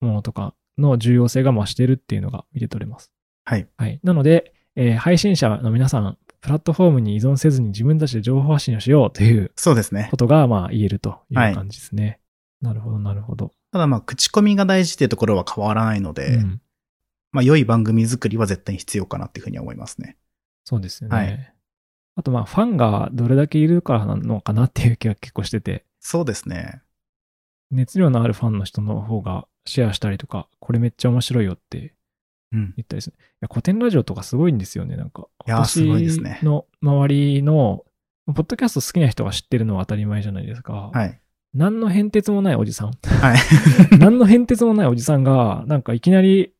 [0.00, 3.12] ものとかの重要性が増してるっていうのが見て取れます。
[3.44, 3.66] はい。
[3.76, 4.00] はい。
[4.02, 10.08] なので、えー、配信者の皆さん、プラットフォームに依存せずに自分たちで情報発信をしようというそうですね。
[10.10, 12.20] ことが、まあ言えるという感じですね。
[12.62, 13.52] はい、なるほど、なるほど。
[13.72, 16.60] ただまあ、口コミが大事っていうところは変わらないので、うん、
[17.32, 20.16] まあ、良い番組作りは絶対に必要かなっていうふうに思いますね。
[20.64, 21.16] そうですよね。
[21.16, 21.54] はい、
[22.16, 25.84] あとまあ、ファンがどれだけいるからなのかなっていう気が結構してて。
[26.00, 26.82] そうですね。
[27.74, 31.94] 熱量のあるファンの人の方がシェアしたりとか、これめっちゃ面白いよって
[32.52, 33.16] 言ったりする。
[33.18, 35.26] うん、いや古典ラジオとかすごいんですよね、なんか。
[35.46, 36.40] いや、すごいですね。
[36.42, 37.84] の周りの、
[38.26, 40.90] ポッドキャスト好きな人が知ってるのは当たり前じゃないですか。
[40.92, 41.20] はい。
[41.52, 42.88] 何の変哲もないおじさん。
[42.88, 43.38] はい。
[43.98, 46.52] 何の変哲もないおじさんが、なんかいきなり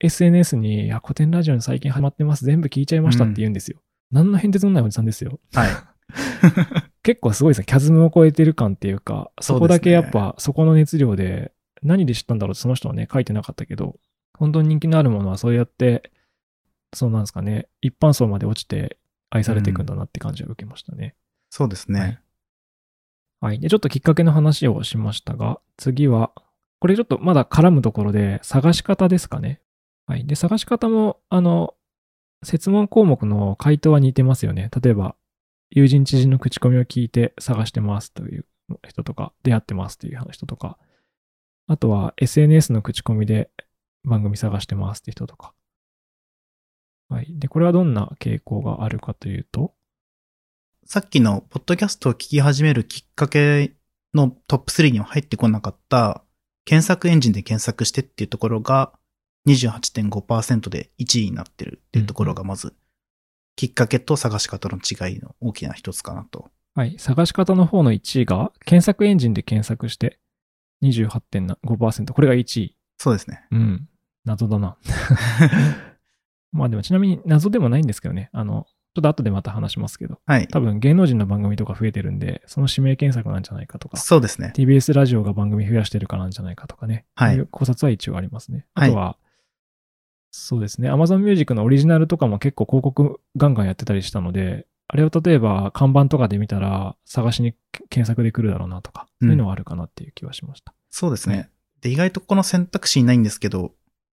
[0.00, 2.44] SNS に、いや、古典ラジオに最近ハマってます。
[2.44, 3.78] 全部聞いちゃいましたって言うんですよ。
[4.12, 5.40] うん、何の変哲もないおじさんですよ。
[5.52, 5.70] はい。
[7.04, 7.66] 結構すごいですね。
[7.66, 14.00] キャズムを超えてる感っていうか、そこだけやっぱ、そこの熱量で、何で知ったんだろうってその人はね、書いてなかったけど、
[14.36, 16.10] 本当に人気のあるものはそうやって、
[16.94, 18.98] そうなんですかね、一般層まで落ちて
[19.30, 21.04] 愛されていくんだなって感じを受けましたね。
[21.04, 21.12] うん、
[21.50, 22.00] そうですね。
[22.00, 22.18] はい
[23.44, 23.60] はい。
[23.60, 26.32] で、ちょっときっかけの話をしましたが、次は、
[26.80, 29.60] これちょっとまだ絡むところで、探し方ですかね。
[30.06, 30.26] はい。
[30.26, 31.74] で、探し方も、あの、
[32.42, 34.70] 設問項目の回答は似てますよね。
[34.82, 35.14] 例えば、
[35.70, 38.46] 友人知人の口コミを聞いて探してますという
[38.86, 40.78] 人とか、出会ってますという人とか、
[41.66, 43.50] あとは SNS の口コミで
[44.04, 45.54] 番組探してますって人とか。
[47.08, 47.26] はい。
[47.38, 49.74] で、これはどんな傾向があるかというと、
[50.86, 53.74] さっきのポッドキャストを聞き始めるきっかけ
[54.12, 56.22] のトップ3には入ってこなかった
[56.66, 58.92] 検索エンジンで検索してっていうところが
[59.48, 62.74] 28.5%で1位になってるっていうところがまず
[63.56, 66.50] きっかけと探し方の違いの大きな一つかなと。
[66.74, 66.96] はい。
[66.98, 70.18] 探し方の方の1位が、検索エンジンで検索して
[70.82, 72.12] 28.5%。
[72.12, 72.76] これが1位。
[72.98, 73.44] そうですね。
[73.50, 73.88] うん。
[74.24, 74.76] 謎だな。
[76.52, 78.30] まあでもちなみに謎でもないんですけどね。
[78.32, 80.20] あの、ちょっと後でまた話しますけど。
[80.24, 80.46] はい。
[80.48, 83.96] 多分芸能人の番組とか増えてるんで、その指名検索なんじゃないかとか。
[83.96, 84.52] そうですね。
[84.54, 87.04] TBS ラジオが番組増やしてるからなんじゃないかとかね。
[87.16, 87.36] はい。
[87.36, 88.66] いう考察は一応ありますね。
[88.74, 89.23] あとは、はい、
[90.36, 90.90] そうですね。
[90.90, 97.54] Amazon Music のオリジナルとかも結構広告ガンガンやってたりしたので、あれを例えば看板とかで見たら探しに
[97.88, 100.74] 検索で来るだろうなとか、そういうのはあるかなっていう気はしました。
[100.90, 101.50] そうですね。
[101.82, 103.74] で、意外とこの選択肢ないんですけど、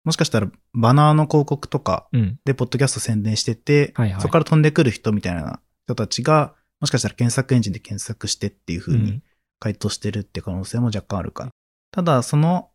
[0.05, 2.07] もしかしたらバナーの広告とか
[2.45, 9.21] でポッドキャスト宣伝してて、はいはい、そこから飛んでくる人みたいな人たちが、もしかしたら検索エンジンで検索してっていう風に
[9.59, 11.45] 回答してるって可能性も若干あるか。
[11.45, 11.51] うん、
[11.91, 12.71] ただ、その、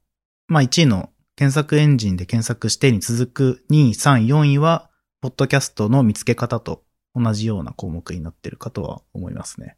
[0.48, 4.90] まあ1位の検索エンジンで検索してに続く2位、3位、4位は、
[5.22, 6.84] ポッドキャストの見つけ方と
[7.16, 9.78] 同じような項目になってるかとは思いますね。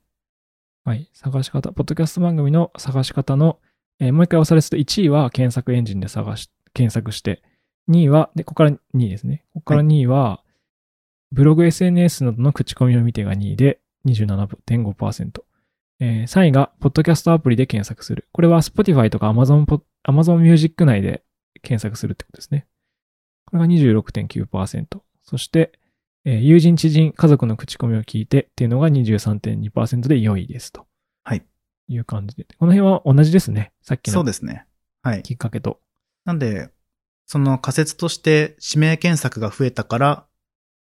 [0.85, 1.11] はい。
[1.13, 3.59] 探し方、ポッドキャスト番組の探し方の、
[3.99, 7.43] えー、もう一回押されすと1位は検索エンジンで探し、検索して、
[7.91, 9.45] 2位は、で、ここから2位ですね。
[9.53, 10.43] ここから2位は、は
[11.31, 15.43] い、ブログ SNS などの口コミを見てが2位で27.5%。
[15.99, 18.27] えー、3位が、ポッドキャストアプリで検索する。
[18.31, 19.65] これは Spotify とか Amazon,
[20.07, 21.23] Amazon Music 内で
[21.61, 22.67] 検索するってことですね。
[23.45, 25.01] これが26.9%。
[25.23, 25.73] そして、
[26.25, 30.87] えー、友人、知人、家族の口コミを聞いてっていうのが23.2%で良いですと。
[31.23, 31.45] はい。
[31.87, 32.45] いう感じで。
[32.57, 33.71] この辺は同じですね。
[33.81, 34.13] さっきの。
[34.13, 34.65] そうですね。
[35.03, 35.23] はい。
[35.23, 35.79] きっかけと。
[36.25, 36.69] なんで、
[37.25, 40.25] その仮説として指名検索が増えたから、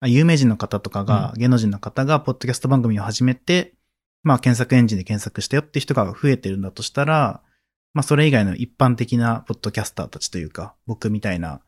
[0.07, 3.75] 有名人の方とかが、うん、芸能人の方が、ポッドキャスト番組を始めて、
[4.23, 7.42] まあ、検索エンジンで検索したよって人が増えてるんだとしたら、
[7.92, 11.61] まあ、それ以外の一般的なポッドキャスターたちというか、僕みたいな、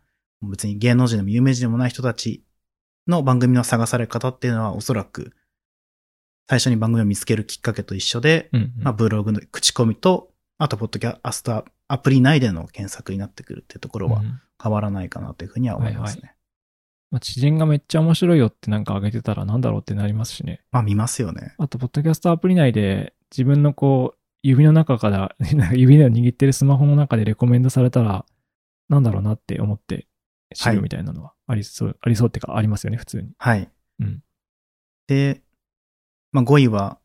[0.43, 2.45] 別に芸能人でも有名人でもない人たち
[3.07, 5.33] の番組の探され方っていうのはおそらく
[6.49, 14.23] 最初に番組を見つけるきっかけと一緒で、うんうん、まあ、ブログの口コミと、あと、ポッドキャストアプリ内での検索になってくるっていうところは
[14.63, 16.21] 変わらないかなというふうには思いますね。
[16.23, 16.37] はいはい
[17.13, 20.63] まあ、知人がめっちゃ面白いよってなんか上げてたらなんだろうってなりますしね。
[20.71, 21.55] まあ見ますよね。
[21.59, 25.37] あと、ポッドキャストアプリ内で自分のこう、指の中から、
[25.75, 28.27] 指で握ってるスマホの中でレコメンドされたら、
[28.89, 30.07] なんだろうなって思って
[30.55, 33.33] 知るみたいなのはありそう、はい、ありそうってかありますよね、普通に。
[33.39, 33.71] はい。
[34.01, 34.23] うん。
[35.07, 35.43] で、
[36.33, 36.99] まあ5位は、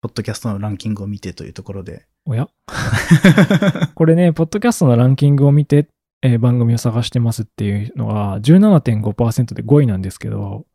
[0.00, 2.06] ポッドキャストのランキングを見てというところで。
[2.24, 2.48] おや？
[3.94, 5.88] これね、ポッドキャストのランキングを見て、
[6.22, 10.66] えー、番組を探してますっていうのが17.5%で5位なんですけど、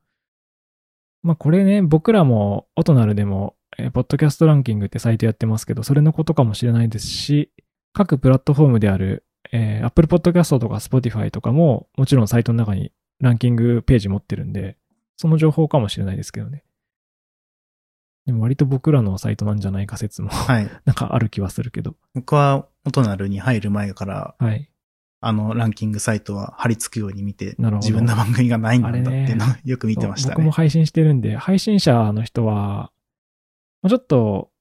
[1.23, 7.51] まあこれね、僕らもオトナルでも、えー、ポッドキャストランキングってサイトやってますけど、それのことかもしれないですし、
[7.93, 14.77] 各プラットフォームであるえー、Apple Podcast とか Spotify とかも、もちろんサイトの中にランキングページ持ってるんで、
[15.15, 16.63] その情報かもしれないですけどね。
[18.25, 21.95] でも割と僕らのサイトなんじゃないか説も、はい、 なんかある気はするけど。
[22.13, 24.69] 僕はオトナルに入る前から、はい、
[25.21, 30.35] あのランキングサイトは貼り付くように見て、自分の番組がないんだっていうのをよく見てましたね。
[30.35, 32.91] 僕も配信してるんで、配信者の人は、
[33.87, 34.51] ちょっと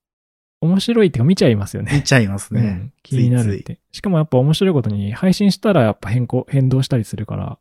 [0.60, 1.92] 面白いっていうか見ちゃいますよね。
[1.94, 2.60] 見ちゃいますね。
[2.60, 3.80] うん、気になるって。
[3.92, 7.58] しかもやっぱ面白いことに配信したらやっぱ変更、変動したりするから、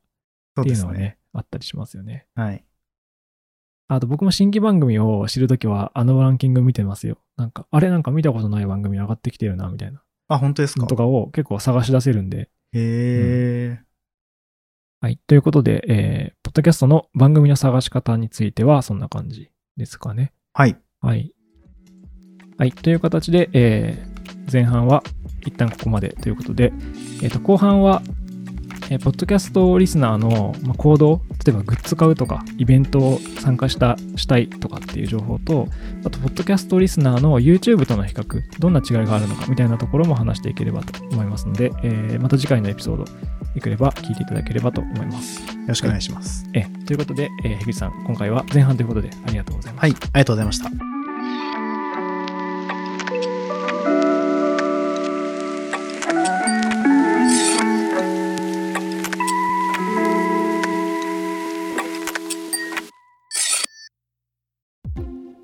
[0.61, 2.27] っていうのはね、ねあったりしますよね。
[2.35, 2.63] はい。
[3.87, 7.17] あと僕も新規番組を知るときはあのランキング見てますよ。
[7.37, 10.01] なんか、あれなんか見たことない番組上がってきてるな、みたいな。
[10.27, 10.87] あ、本当ですか？
[10.87, 12.37] とかを結構探し出せるんで。
[12.37, 13.85] へえ、うん、
[15.01, 15.19] はい。
[15.27, 20.31] ということで、えー、ポッドキャストの番組の探し方についてはそんな感じですかね。
[20.53, 20.77] はい。
[21.01, 21.34] はい。
[22.57, 22.71] はい。
[22.71, 25.03] という形で、えー、前半は
[25.45, 26.71] 一旦ここまでということで、
[27.21, 28.01] えっ、ー、と、後半は、
[28.89, 35.67] えー、ポッドキャストリスナーの、まあ、行動、例えばグッズ買うとか、イベントを参加した、したいとかっていう情報と、
[36.05, 43.05] あと、ポッドキャストリスナーの YouTube との比較、どんな違いがあるのかみたいなところも話していければと思いますので、えー、また次回のエピソード、
[43.55, 45.41] いくれば聞いていただければと思います。
[45.41, 46.49] よろしくお願いします。
[46.53, 49.81] えということで、えー、樋口さん、今回は前半ということでありがとうございます。
[49.81, 51.04] はい、ありがとうございました。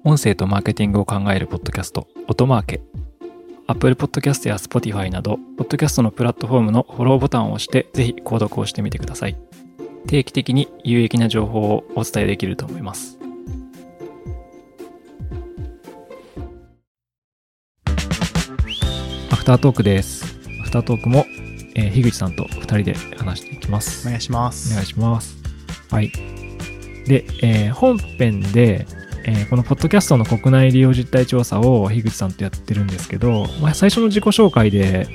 [0.04, 2.82] 音声とマーケティングを考えるポッドキャスト、音マーケ。
[3.68, 9.38] Apple Podcast や Spotify など、ポッドキャストのプラットフォームのフォローボタンを押して、ぜひ購読をしてみてください。
[10.08, 13.20] 定期的に有益な情報をお伝えできると思います。
[19.30, 20.26] アフタートークです。
[20.62, 21.28] アフタートークも、
[21.76, 24.08] えー、樋口さんと2人で話していきます。
[24.08, 24.72] お願いします。
[24.72, 25.38] お願いします。
[25.92, 26.12] はい。
[27.06, 28.88] で、えー本編で、
[29.26, 35.08] えーこのポッドキャストの国内利用実態調査を樋口さんとやってるんですけど、まあ、最初の自己紹介で、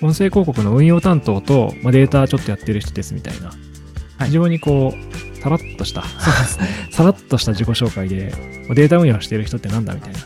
[0.00, 6.04] 音声広告の運用担当と、まあ、データちょっとやってる人ですみたいな、はい非常にこう、さらっとした。
[6.92, 8.32] さらっとした自己紹介で、
[8.74, 10.18] データ運用してる人ってなんだみたいな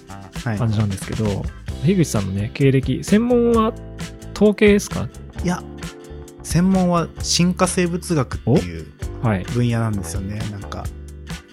[0.45, 0.59] はい。
[0.59, 1.45] 感じなんですけど、
[1.85, 3.73] 樋口さんのね、経歴、専門は
[4.35, 5.09] 統計ですか？
[5.43, 5.63] いや、
[6.43, 8.87] 専門は進化生物学っていう
[9.23, 9.45] はい。
[9.45, 10.39] 分野なんですよね。
[10.53, 10.85] なんか、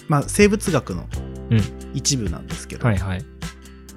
[0.07, 1.07] まあ、生物学の
[1.49, 1.61] うん
[1.93, 3.25] 一部なんですけど、はいはい。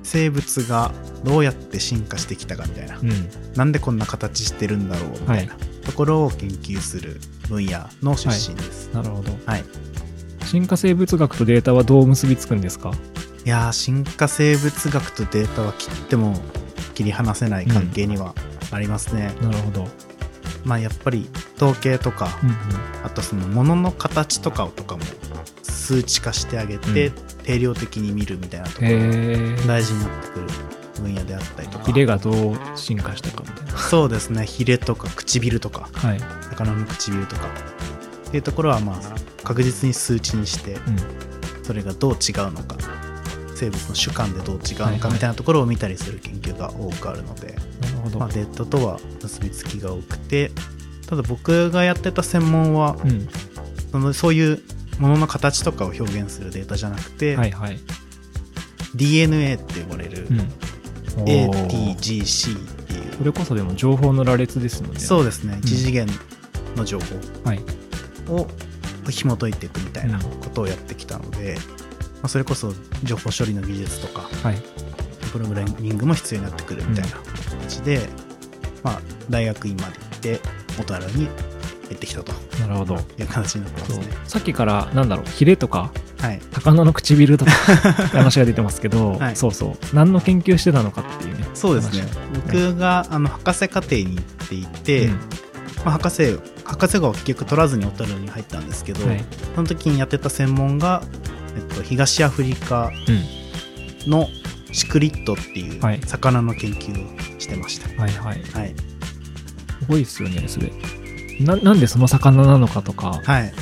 [0.03, 0.93] 生物が
[1.25, 3.11] どうやって進化してきたかみたいな、うん。
[3.55, 8.91] なんでこんな形してるんだろうみたいなところを研究する分野の出身です。
[8.93, 9.37] なるほど。
[9.47, 9.65] はい。
[10.45, 12.93] 進化生物学とデータはどう結びつくんですか？
[13.45, 16.35] いやー、進化生物学とデータは切っても
[16.95, 18.35] 切り離せない関係には
[18.71, 19.35] ありますね。
[19.41, 19.89] なるほど。
[20.65, 22.57] まあ、やっぱり統計とか、うんうん。
[23.05, 25.05] あとその物の形とかとかも
[25.87, 29.67] 数値化してあげて、うん定量的に見るみたいなところが。
[29.69, 30.47] 大事になってくる
[31.01, 33.79] 分野であったりとかヒレがどう進化したかみたいな。
[33.79, 36.19] そうですねヒレとか唇とかはい。
[36.19, 37.43] 魚の唇とか
[38.27, 40.81] っていうところはまあ確実に数値にしてうん。
[41.63, 42.77] それがどう違うのか
[43.55, 48.19] 生物の主観でどう違うのはいはいかみたいなところを見たりする研究が多くあるので、なるほど。
[48.19, 50.51] まあ、データとは結びつきが多くて
[51.09, 53.29] ただ僕がやってた専門はうん。
[53.93, 54.61] そのそういう
[54.99, 57.79] ものの形とかを表現するデータじゃなくて、はいはい。
[58.95, 61.25] DNA って呼ばれるうん。
[61.25, 65.01] ATGC っていうそれこそでも情報の羅列ですので。
[65.01, 66.07] そうですね一次元
[66.77, 67.05] の情報
[67.45, 67.61] はい。
[68.29, 68.47] を
[69.11, 71.57] 紐解いていくみたいなことをやってきたので、
[72.17, 72.73] まあ、それこそ
[73.05, 74.57] 情報処理の技術とかはい。
[75.33, 77.17] プログラミングも必要になってくるみたいな
[77.61, 78.09] 形で、
[78.83, 80.41] まあ、大学院まで行って
[80.79, 81.29] 元原に
[81.89, 82.97] 入ってきたとなるほど。
[83.19, 84.07] いう形になってますね。
[84.25, 87.51] さっきから、なんだろう、ヒレとか、はい、魚の唇とか
[88.13, 89.95] 話が出てますけど、はいそうそう。
[89.95, 91.47] 何の研究してたのかっていうね。
[91.55, 95.21] そうですね話僕があの博士課程に行っていて、うんま
[95.87, 99.25] あ、博士博士号は結局取らずに小樽に入ったんですけど、はい。
[99.55, 101.03] その時にやってた専門が、
[101.57, 104.11] えっと、東アフリカうん。
[104.11, 104.29] の
[104.73, 107.89] シクリットっていうはい魚の研究をしてました。
[108.01, 108.43] はいはい。
[108.53, 108.75] はい。
[109.81, 110.73] すごいですよね、それ。
[111.41, 113.53] ななんでその魚なのかとか、はい。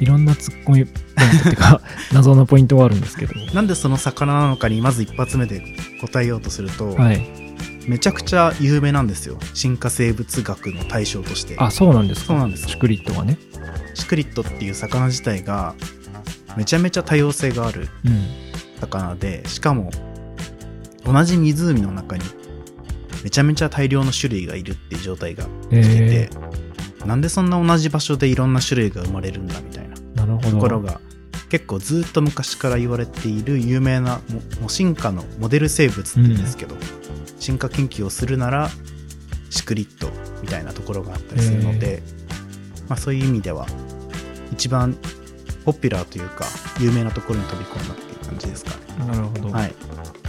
[0.00, 1.80] いろんなツッコミポイントっていうか、
[2.12, 3.34] 謎のポイントがあるんですけど。
[3.52, 5.62] なんでその魚なのかにまず一発目で
[6.00, 7.26] 答えようとすると、はい。
[7.86, 9.38] めちゃくちゃ有名なんですよ。
[9.54, 11.56] 進化生物学の対象として。
[11.58, 12.26] あ、そうなんですか？
[12.28, 13.38] そうなんですシクリットがね。
[13.94, 15.74] シクリットっていう魚自体が
[16.56, 18.26] めちゃめちゃ多様性があるうん。
[18.80, 19.90] 魚で、しかも
[21.04, 22.22] 同じ湖の中に
[23.24, 26.30] めちゃめちゃ大量の種類がいるっていう状態がえ起きてて、
[27.08, 29.96] なんでそんな同じ場所でいろんな種類が生まれるんだみたいな。
[30.38, 31.00] ところが
[31.48, 34.20] 結構ずっと昔から言われている有名な
[34.60, 36.76] も進化のモデル生物って言うんですけど、
[37.38, 38.68] 進化研究をするなら
[39.48, 40.10] シクリット
[40.42, 42.02] みたいなところがあったりするので、
[42.90, 43.66] まあ、そういう意味では
[44.52, 44.94] 一番
[45.64, 46.44] ポピュラーというか
[46.78, 49.06] 有名なところに飛び込んだっていう感じですかね。
[49.06, 49.50] なるほど。
[49.50, 49.74] はい、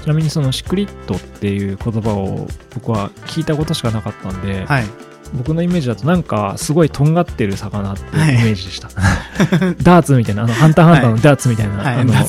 [0.02, 4.86] ちなみにそのシクリットっていう言葉を僕は聞いたことしかなかったんで、はい、
[5.34, 8.36] 僕のイメージだとなんかすごいとんがってる魚っていうイはい。
[8.36, 8.90] メージでした。
[9.84, 12.28] ダーツみたいな、あの、ハンターハンターのダーツみたいな、はい、あの、はい、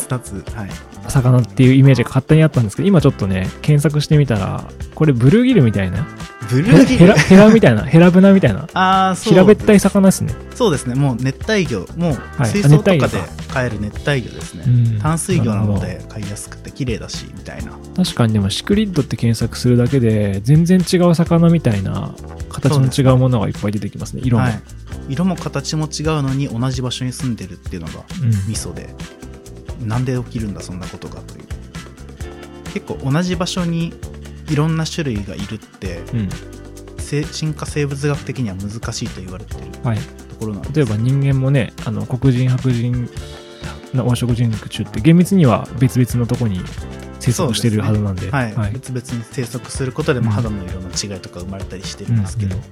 [1.09, 6.07] 魚っていうイメージが勝手にあったんですけど、今ちょっとね、検索してみたら、これブルーギルみたいな、
[6.51, 10.35] ブルーギルヘラヘラみたいな、ヘラブナみたいな、ああそう平べったい魚ですね。
[10.55, 10.95] そうですね。
[10.95, 11.87] もう熱帯魚。
[11.97, 12.51] もうはい。
[12.51, 14.99] 水槽とかで飼える熱帯魚ですね、うん。
[14.99, 17.73] 淡水魚なのるで飼いやすくて綺麗だしみたいな。
[17.97, 18.33] 確かに。
[18.33, 22.15] でもシクリッドって検索するだけで、全然違う魚みたいな、
[22.51, 24.45] 形の違うものがいっぱい出てきますね、色も。
[24.45, 24.61] はい、
[25.09, 28.31] 色も形も違うのに同じ場所に住んでるっていうのがうん。
[28.49, 28.95] ミソで、
[29.85, 31.45] なんで起きるんだそんなことがという。
[32.73, 33.95] 結構同じ場所に
[34.51, 36.29] いろんな種類がいるってうん。
[36.99, 39.99] せ進化生物学的には難しいと言われてるはい。
[39.99, 43.09] ところなんです例えば人間もね、あの黒人、白人
[43.95, 46.61] の黄色人種って厳密には別々のとこに
[47.19, 48.31] 生息してるはずなんで。
[48.31, 52.63] はいはい別々に生息することでもうん肌の色の違いとか生まれたりしてるんですけど、うん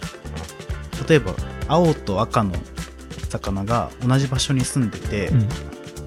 [1.08, 1.32] 例えば
[1.68, 2.52] 青と赤の
[3.28, 5.48] 魚が同じ場所に住んでて、うん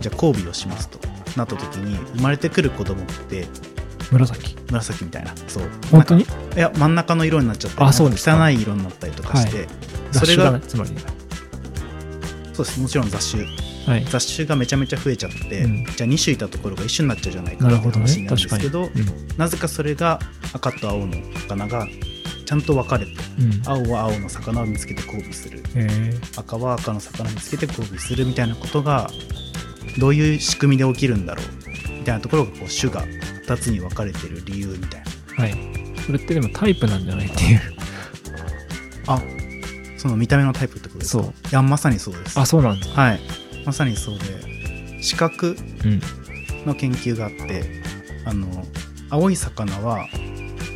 [0.01, 0.99] じゃあ交尾をしますと
[1.37, 3.47] なった時に生まれてくる子供って
[4.11, 4.55] 紫。
[4.71, 6.23] 紫みたいなそう本当に？
[6.23, 6.25] い
[6.57, 9.67] や真ん中の色になっちゃってあそうですか汚い色になったりとかして、
[10.11, 10.91] それがつまり。
[12.53, 13.45] そうですもちろん雑種
[13.87, 14.05] はい。
[14.05, 18.05] 雑種がめちゃめちゃ増えちゃって、うんじゃあ2種いたところが1種になっちゃうじゃないかってなるほどね。
[18.05, 18.49] 話になるんで。
[18.49, 18.91] すけど、うん
[19.37, 20.19] なぜかそれが
[20.53, 21.13] 赤と青の
[21.47, 21.87] 魚が
[22.45, 23.61] ちゃんと分かれてうん。
[23.65, 29.09] 青は青の魚を見つけて交尾するえー赤は赤の魚を見つけて交尾するみたいなことが
[29.97, 31.45] どういう仕組みで起きるんだろう
[32.01, 33.05] みたいなところがこう種が
[33.47, 35.03] 2つに分かれてる理由みたい
[35.37, 35.43] な。
[35.43, 35.55] はい。
[36.05, 37.61] それってでもタイプなんじゃないっていう。
[39.07, 39.21] あ
[39.97, 41.23] その見た目のタイプってことですか？
[41.23, 41.31] そう。
[41.31, 42.39] いやまさにそうです。
[42.39, 42.89] あそうなんです。
[42.89, 43.19] はい。
[43.65, 44.25] まさにそうで
[45.03, 45.55] 視覚
[46.65, 47.61] の研究があって、
[48.23, 48.65] うん、あの
[49.11, 50.07] 青い魚は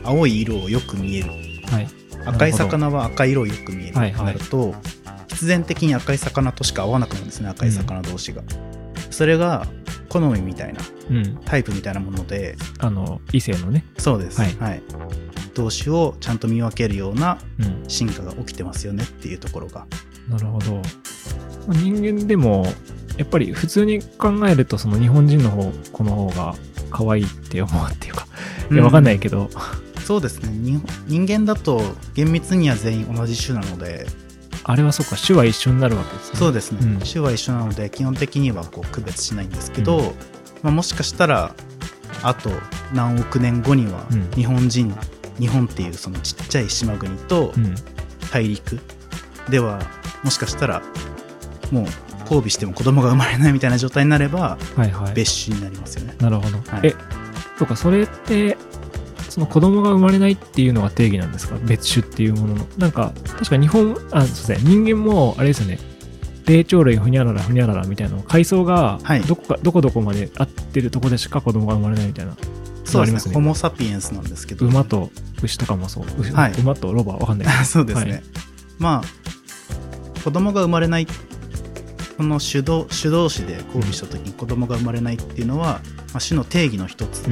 [0.03, 1.29] 青い色をよく見える、
[1.71, 1.87] はい、
[2.27, 4.81] 赤い魚は赤い色をよく見えるとなると、はいはい、
[5.29, 8.47] 必然的に赤い魚としか合わなくなるんですね赤い魚同士が、うん、
[9.15, 9.65] それが
[10.09, 12.57] 好みみたいな、うん、タイプみたいなもので。
[12.79, 13.85] あの異性のね。
[13.97, 14.41] そうです。
[14.41, 14.83] はい、はい、
[15.53, 17.37] 動詞をちゃんと見分けるような
[17.87, 19.87] 進化が起きてますよねっていうところが、
[20.29, 20.81] なるほど。
[21.69, 22.67] 人間でも
[23.17, 26.53] やっぱり普通に考えるとその日本人の方この方が
[26.91, 28.27] 可愛いって思うっていうか
[28.69, 30.81] いや分かんないけど、うん、そうですね。
[31.07, 31.81] 人間だと
[32.15, 34.07] 厳密には全員同じ種なので
[34.67, 36.39] あれはそうか種は一緒になるわけですね。
[36.39, 40.05] そうですね、うん、種は一緒なので基本的にはこう区別しないんですけど、うん、
[40.63, 41.55] まあ、もしかしたら
[42.23, 42.49] あと
[42.91, 44.95] 何億年後には日本人、
[45.39, 47.53] 日本っていうそのちっちゃい島国と
[48.31, 48.79] 大陸
[49.49, 49.79] では
[50.23, 50.81] もしかしたら
[51.71, 51.85] もう
[52.21, 56.15] 交尾しても子供が生まれないみたいな状態になれば、はいはい、別種になりますよね。
[56.19, 56.57] なるほど。
[56.57, 56.95] はい、え、
[57.59, 58.57] そうか、それって、
[59.35, 61.57] その子供が生まれないっていうのが定義なんですか？
[61.65, 62.65] 別種っていうものの。
[62.77, 65.77] なんか、確か日本、あ、そうですね、人間も、あれですよね、
[66.45, 72.37] 霊長類ふにゃららふにゃららみたいな階層がどこか、はい、どこどこまで合ってるとこでしか子供が生まれないみたいな
[72.85, 73.33] そうですね。
[73.33, 74.65] ホモ・サピエンスなんですけど。
[74.65, 75.11] 馬と
[75.43, 77.47] 牛とかもそう、はい、馬とロバわかんない。
[77.65, 78.23] そうですね、はい、
[78.79, 81.07] まあ子供が生まれない
[82.17, 85.81] この種同種同士で交尾した時に子供が生まれないっていうのは、
[86.13, 87.23] まあ、種の定義の一つ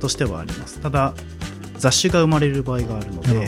[0.00, 1.14] としてはあります、うん、ただ
[1.78, 3.46] 雑種が生まれる場合があるので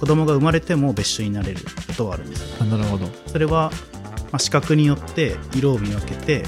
[0.00, 3.06] 子供が生まれても別種になれることはあるんです、なるほど。
[3.26, 3.70] それは、
[4.30, 6.44] まあ、視覚によって色を見分けて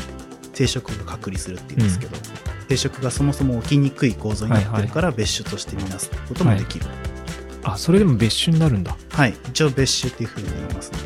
[0.54, 2.22] 生殖が隔離するっていうんですけど、うん、
[2.68, 7.06] 生殖がそもそも起きにくい構造になってるから別種として見なすこともできる、はいはい、
[7.74, 8.96] あそれでも別種になるんだ。
[9.10, 9.34] はい。
[9.48, 10.98] 一応別種っていうふうに言いますね。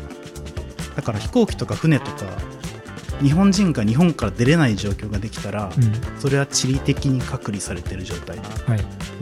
[0.95, 2.25] だから飛行機とか船とか
[3.21, 8.39] 日本人が日本から出れない状況ができたら、うん、それは地理的に隔離されてる状態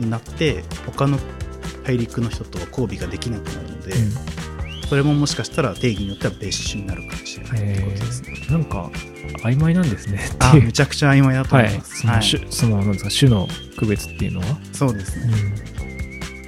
[0.00, 1.18] になって、はい、他の
[1.84, 8.46] 大陸の人とは交尾ができなくなるので、うん、それももしかしたら定義によっては別種になるかもしれないってことですね。
[8.50, 8.90] なんか
[9.42, 10.20] 曖昧なんですね。
[10.40, 12.06] あめちゃくちゃ曖昧だと思います。
[12.06, 14.58] はい、その種、そのなんですか種の区別っていうのは？
[14.72, 15.32] そうですね。
[15.68, 15.74] うん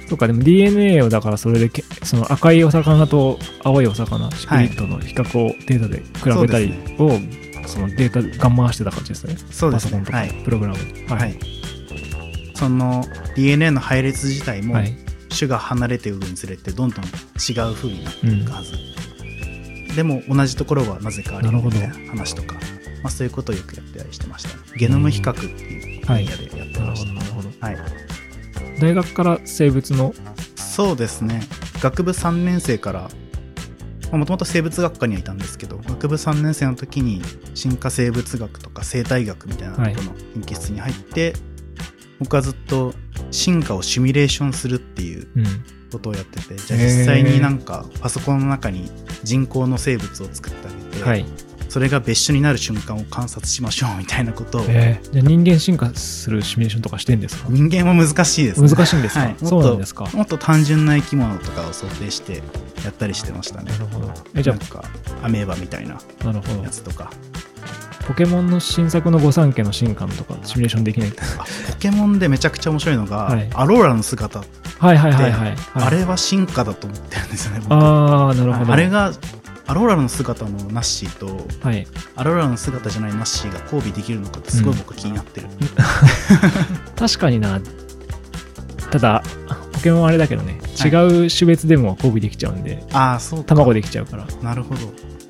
[0.07, 1.69] とかでも DNA をだからそれで
[2.07, 9.35] その赤いお魚と青いお魚シクリットの比較をデータで比べたりを、はいそそのデータガン回してた感じですね。
[9.51, 9.91] そうですね。
[9.91, 10.79] パソコンとか、はい、プログラム。
[11.09, 11.39] はい、はい、
[12.55, 13.03] その
[13.35, 14.97] DNA の配列自体も、はい、
[15.37, 17.07] 種が離れていくにつれてどんどん違
[17.69, 18.73] う風になっていくはず、
[19.89, 22.61] うん、でも同じところはなぜかあるみたいな話とか、ま
[23.05, 27.49] あ、そういうことをよくやったりしてました、ね、ゲノム比較っていう分野でやってました、なるほど。
[27.59, 27.77] はい。
[28.79, 30.13] 大学から生物の
[30.55, 31.41] そうですね
[31.81, 33.09] 学部3年生から
[34.11, 37.21] もともと生物学科にはいたんですけど学部3年生の時に
[37.55, 41.41] 進化生物学とか生態学みたいなところの研究室に入って、はい、
[42.19, 42.93] 僕はずっと
[43.31, 45.27] 進化をシミュレーションするっていう
[45.91, 48.89] ことをやってて、うん、じゃあ実際になんかパソコンの中に
[49.23, 51.25] 人工の生物を作ってあげて、はい、
[51.69, 57.47] それが別種になる瞬間を観察しましょうみたいなことを、えー、じゃ人間進化するシミュレーションとかしてんですか？
[57.49, 60.05] 人間は難しいです、ね、難しいんですか、はい、そうなんですか？
[60.13, 62.41] もっと単純な生き物とかを想定して
[62.83, 63.71] やったりしてましたね。
[63.71, 64.11] なるほど。
[64.35, 65.99] えじゃあアメーバみたいな
[66.63, 67.11] やつとか。
[68.07, 71.17] ポケモンの新作の御三家の進化とかシミュレーションできないポ
[71.77, 74.45] ケモンでめちゃくちゃ面白いのが、はい、アローラの姿
[74.79, 78.71] はいはいはいはい、あれは進化だと思ってるんですよねああなるほど。
[78.71, 79.11] あれが
[79.67, 87.59] アローラの姿のナッシーと、はい、アローラの姿じゃないナッシーが交尾できるのかってすごい僕気になってる、うん、確かにな。
[88.89, 89.21] ただ
[89.73, 94.25] ポケモンあれだけどね、違う種別でも交尾できちゃうんでああそう卵できちゃうから。
[94.41, 94.81] なるほど。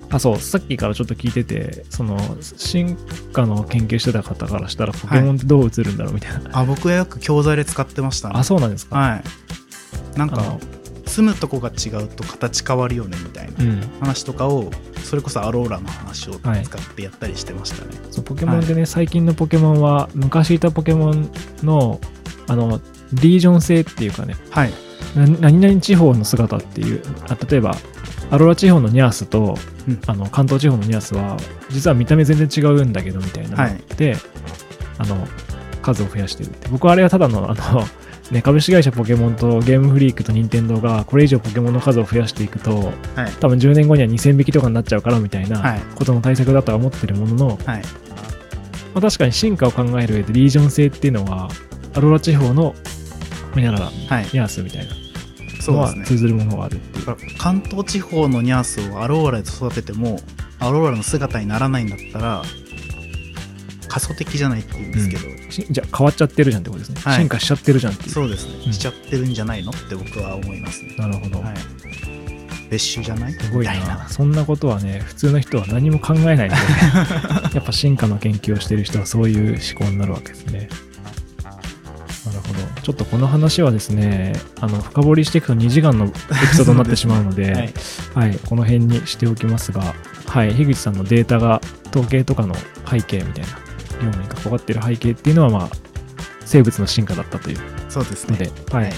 [0.10, 0.38] あそう。
[0.38, 2.96] さっきからちょっと聞いててその進
[3.34, 8.36] 化の研究してた方からしたらポケモンってどう映るんだろうみたいな、はい、あ僕はよく教材で使ってましたね。
[8.38, 8.98] あそうなんですか。
[8.98, 10.18] はい。
[10.18, 10.58] なんか
[11.08, 14.72] 住むとこが違うと形変わるよねみたいな話とかを、
[15.04, 16.64] それこそアローラの話を使っ
[16.96, 21.32] てやったりしてましたね、はい、そうポケモンでね、はい、最近のポケモンは昔いたポケモン
[21.64, 22.00] の
[22.50, 22.80] あの
[23.14, 24.74] リージョン性っていうかね、はい、
[25.16, 27.76] 何々地方の姿っていうあ例えば
[28.32, 31.38] アローラ地方のニャースと、うん、あの関東地方のニャースは
[31.70, 33.84] 実は見た目全然違うんだけどみたいなはい、
[34.98, 35.28] あの
[35.82, 36.68] 数を増やしてるって。
[36.70, 37.84] 僕はあれはただのあの
[38.32, 47.80] ね、株式会社ポケモンとゲームフリークと任天堂がこれ以上ポケモンの数を増やしていくと、はい、多分10年後には2000匹とかになっちゃうからみたいなことの対策だとは思ってるものの、はい、ま
[48.96, 51.50] あ、確かに進化を考える上でリージョン性っていうのは、
[51.94, 52.76] アローラ地方の
[53.54, 54.94] ホニャララ、はい、ニャースみたいな
[55.72, 57.06] のは通ずるものがあるっていう。
[57.06, 60.20] うね、関東地方のニャースをアローラで育てても、
[60.60, 62.44] アローラの姿にならないんだったら、
[64.00, 70.96] 仮想的じゃないって言うんですけど、うん、じゃあ変わっちゃってるじゃんってことですね、はい、進化しちゃってるじゃんってそうですね、うん、しちゃってるんじゃないのって僕は思いますね。
[70.98, 71.56] なるほど、はい、
[72.70, 73.34] 別種じゃない？
[73.34, 74.08] すごいな。
[74.10, 76.52] そんなことはね普通の人は何も考えないんで、ね、
[77.54, 80.70] やっぱ進化の研究をしている人はそういう思考になるわけですね。
[82.26, 82.82] なるほど。
[82.82, 86.16] ちょっとこの話はですねあの深掘りしていくと2時間のエピ
[86.56, 87.54] ソードになってしまうので
[88.14, 89.96] はい、はい、この辺にしておきますが
[90.28, 90.54] はい。
[90.54, 92.54] 樋口さんのデータが統計とかの
[92.90, 93.67] 背景みたいな
[93.98, 95.70] 業務に関わっている背景っていうのはまあ
[96.46, 97.60] 生物の進化だったという。
[97.90, 98.50] そうですね。
[98.72, 98.94] はい、はい。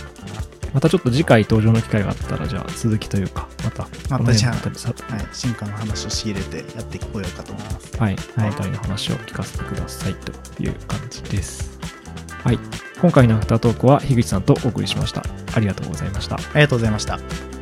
[0.73, 7.97] またちょっと次回登場の機会があったら、じゃあ続きというか、また、またじゃあ、はい、進化の話を仕入れてやっていこうかと思います。
[7.97, 10.13] はい、この辺りの話を聞かせてください。
[10.13, 10.31] と
[10.61, 10.69] い。
[10.69, 11.79] う感じです。
[12.43, 12.59] はい、
[13.01, 15.23] 今回のアフタートークは樋口さんとお送りしました。
[15.55, 16.09] ありがとうござい。
[16.09, 16.35] ました。
[16.35, 16.91] ありがとうござい。
[16.91, 17.58] ました。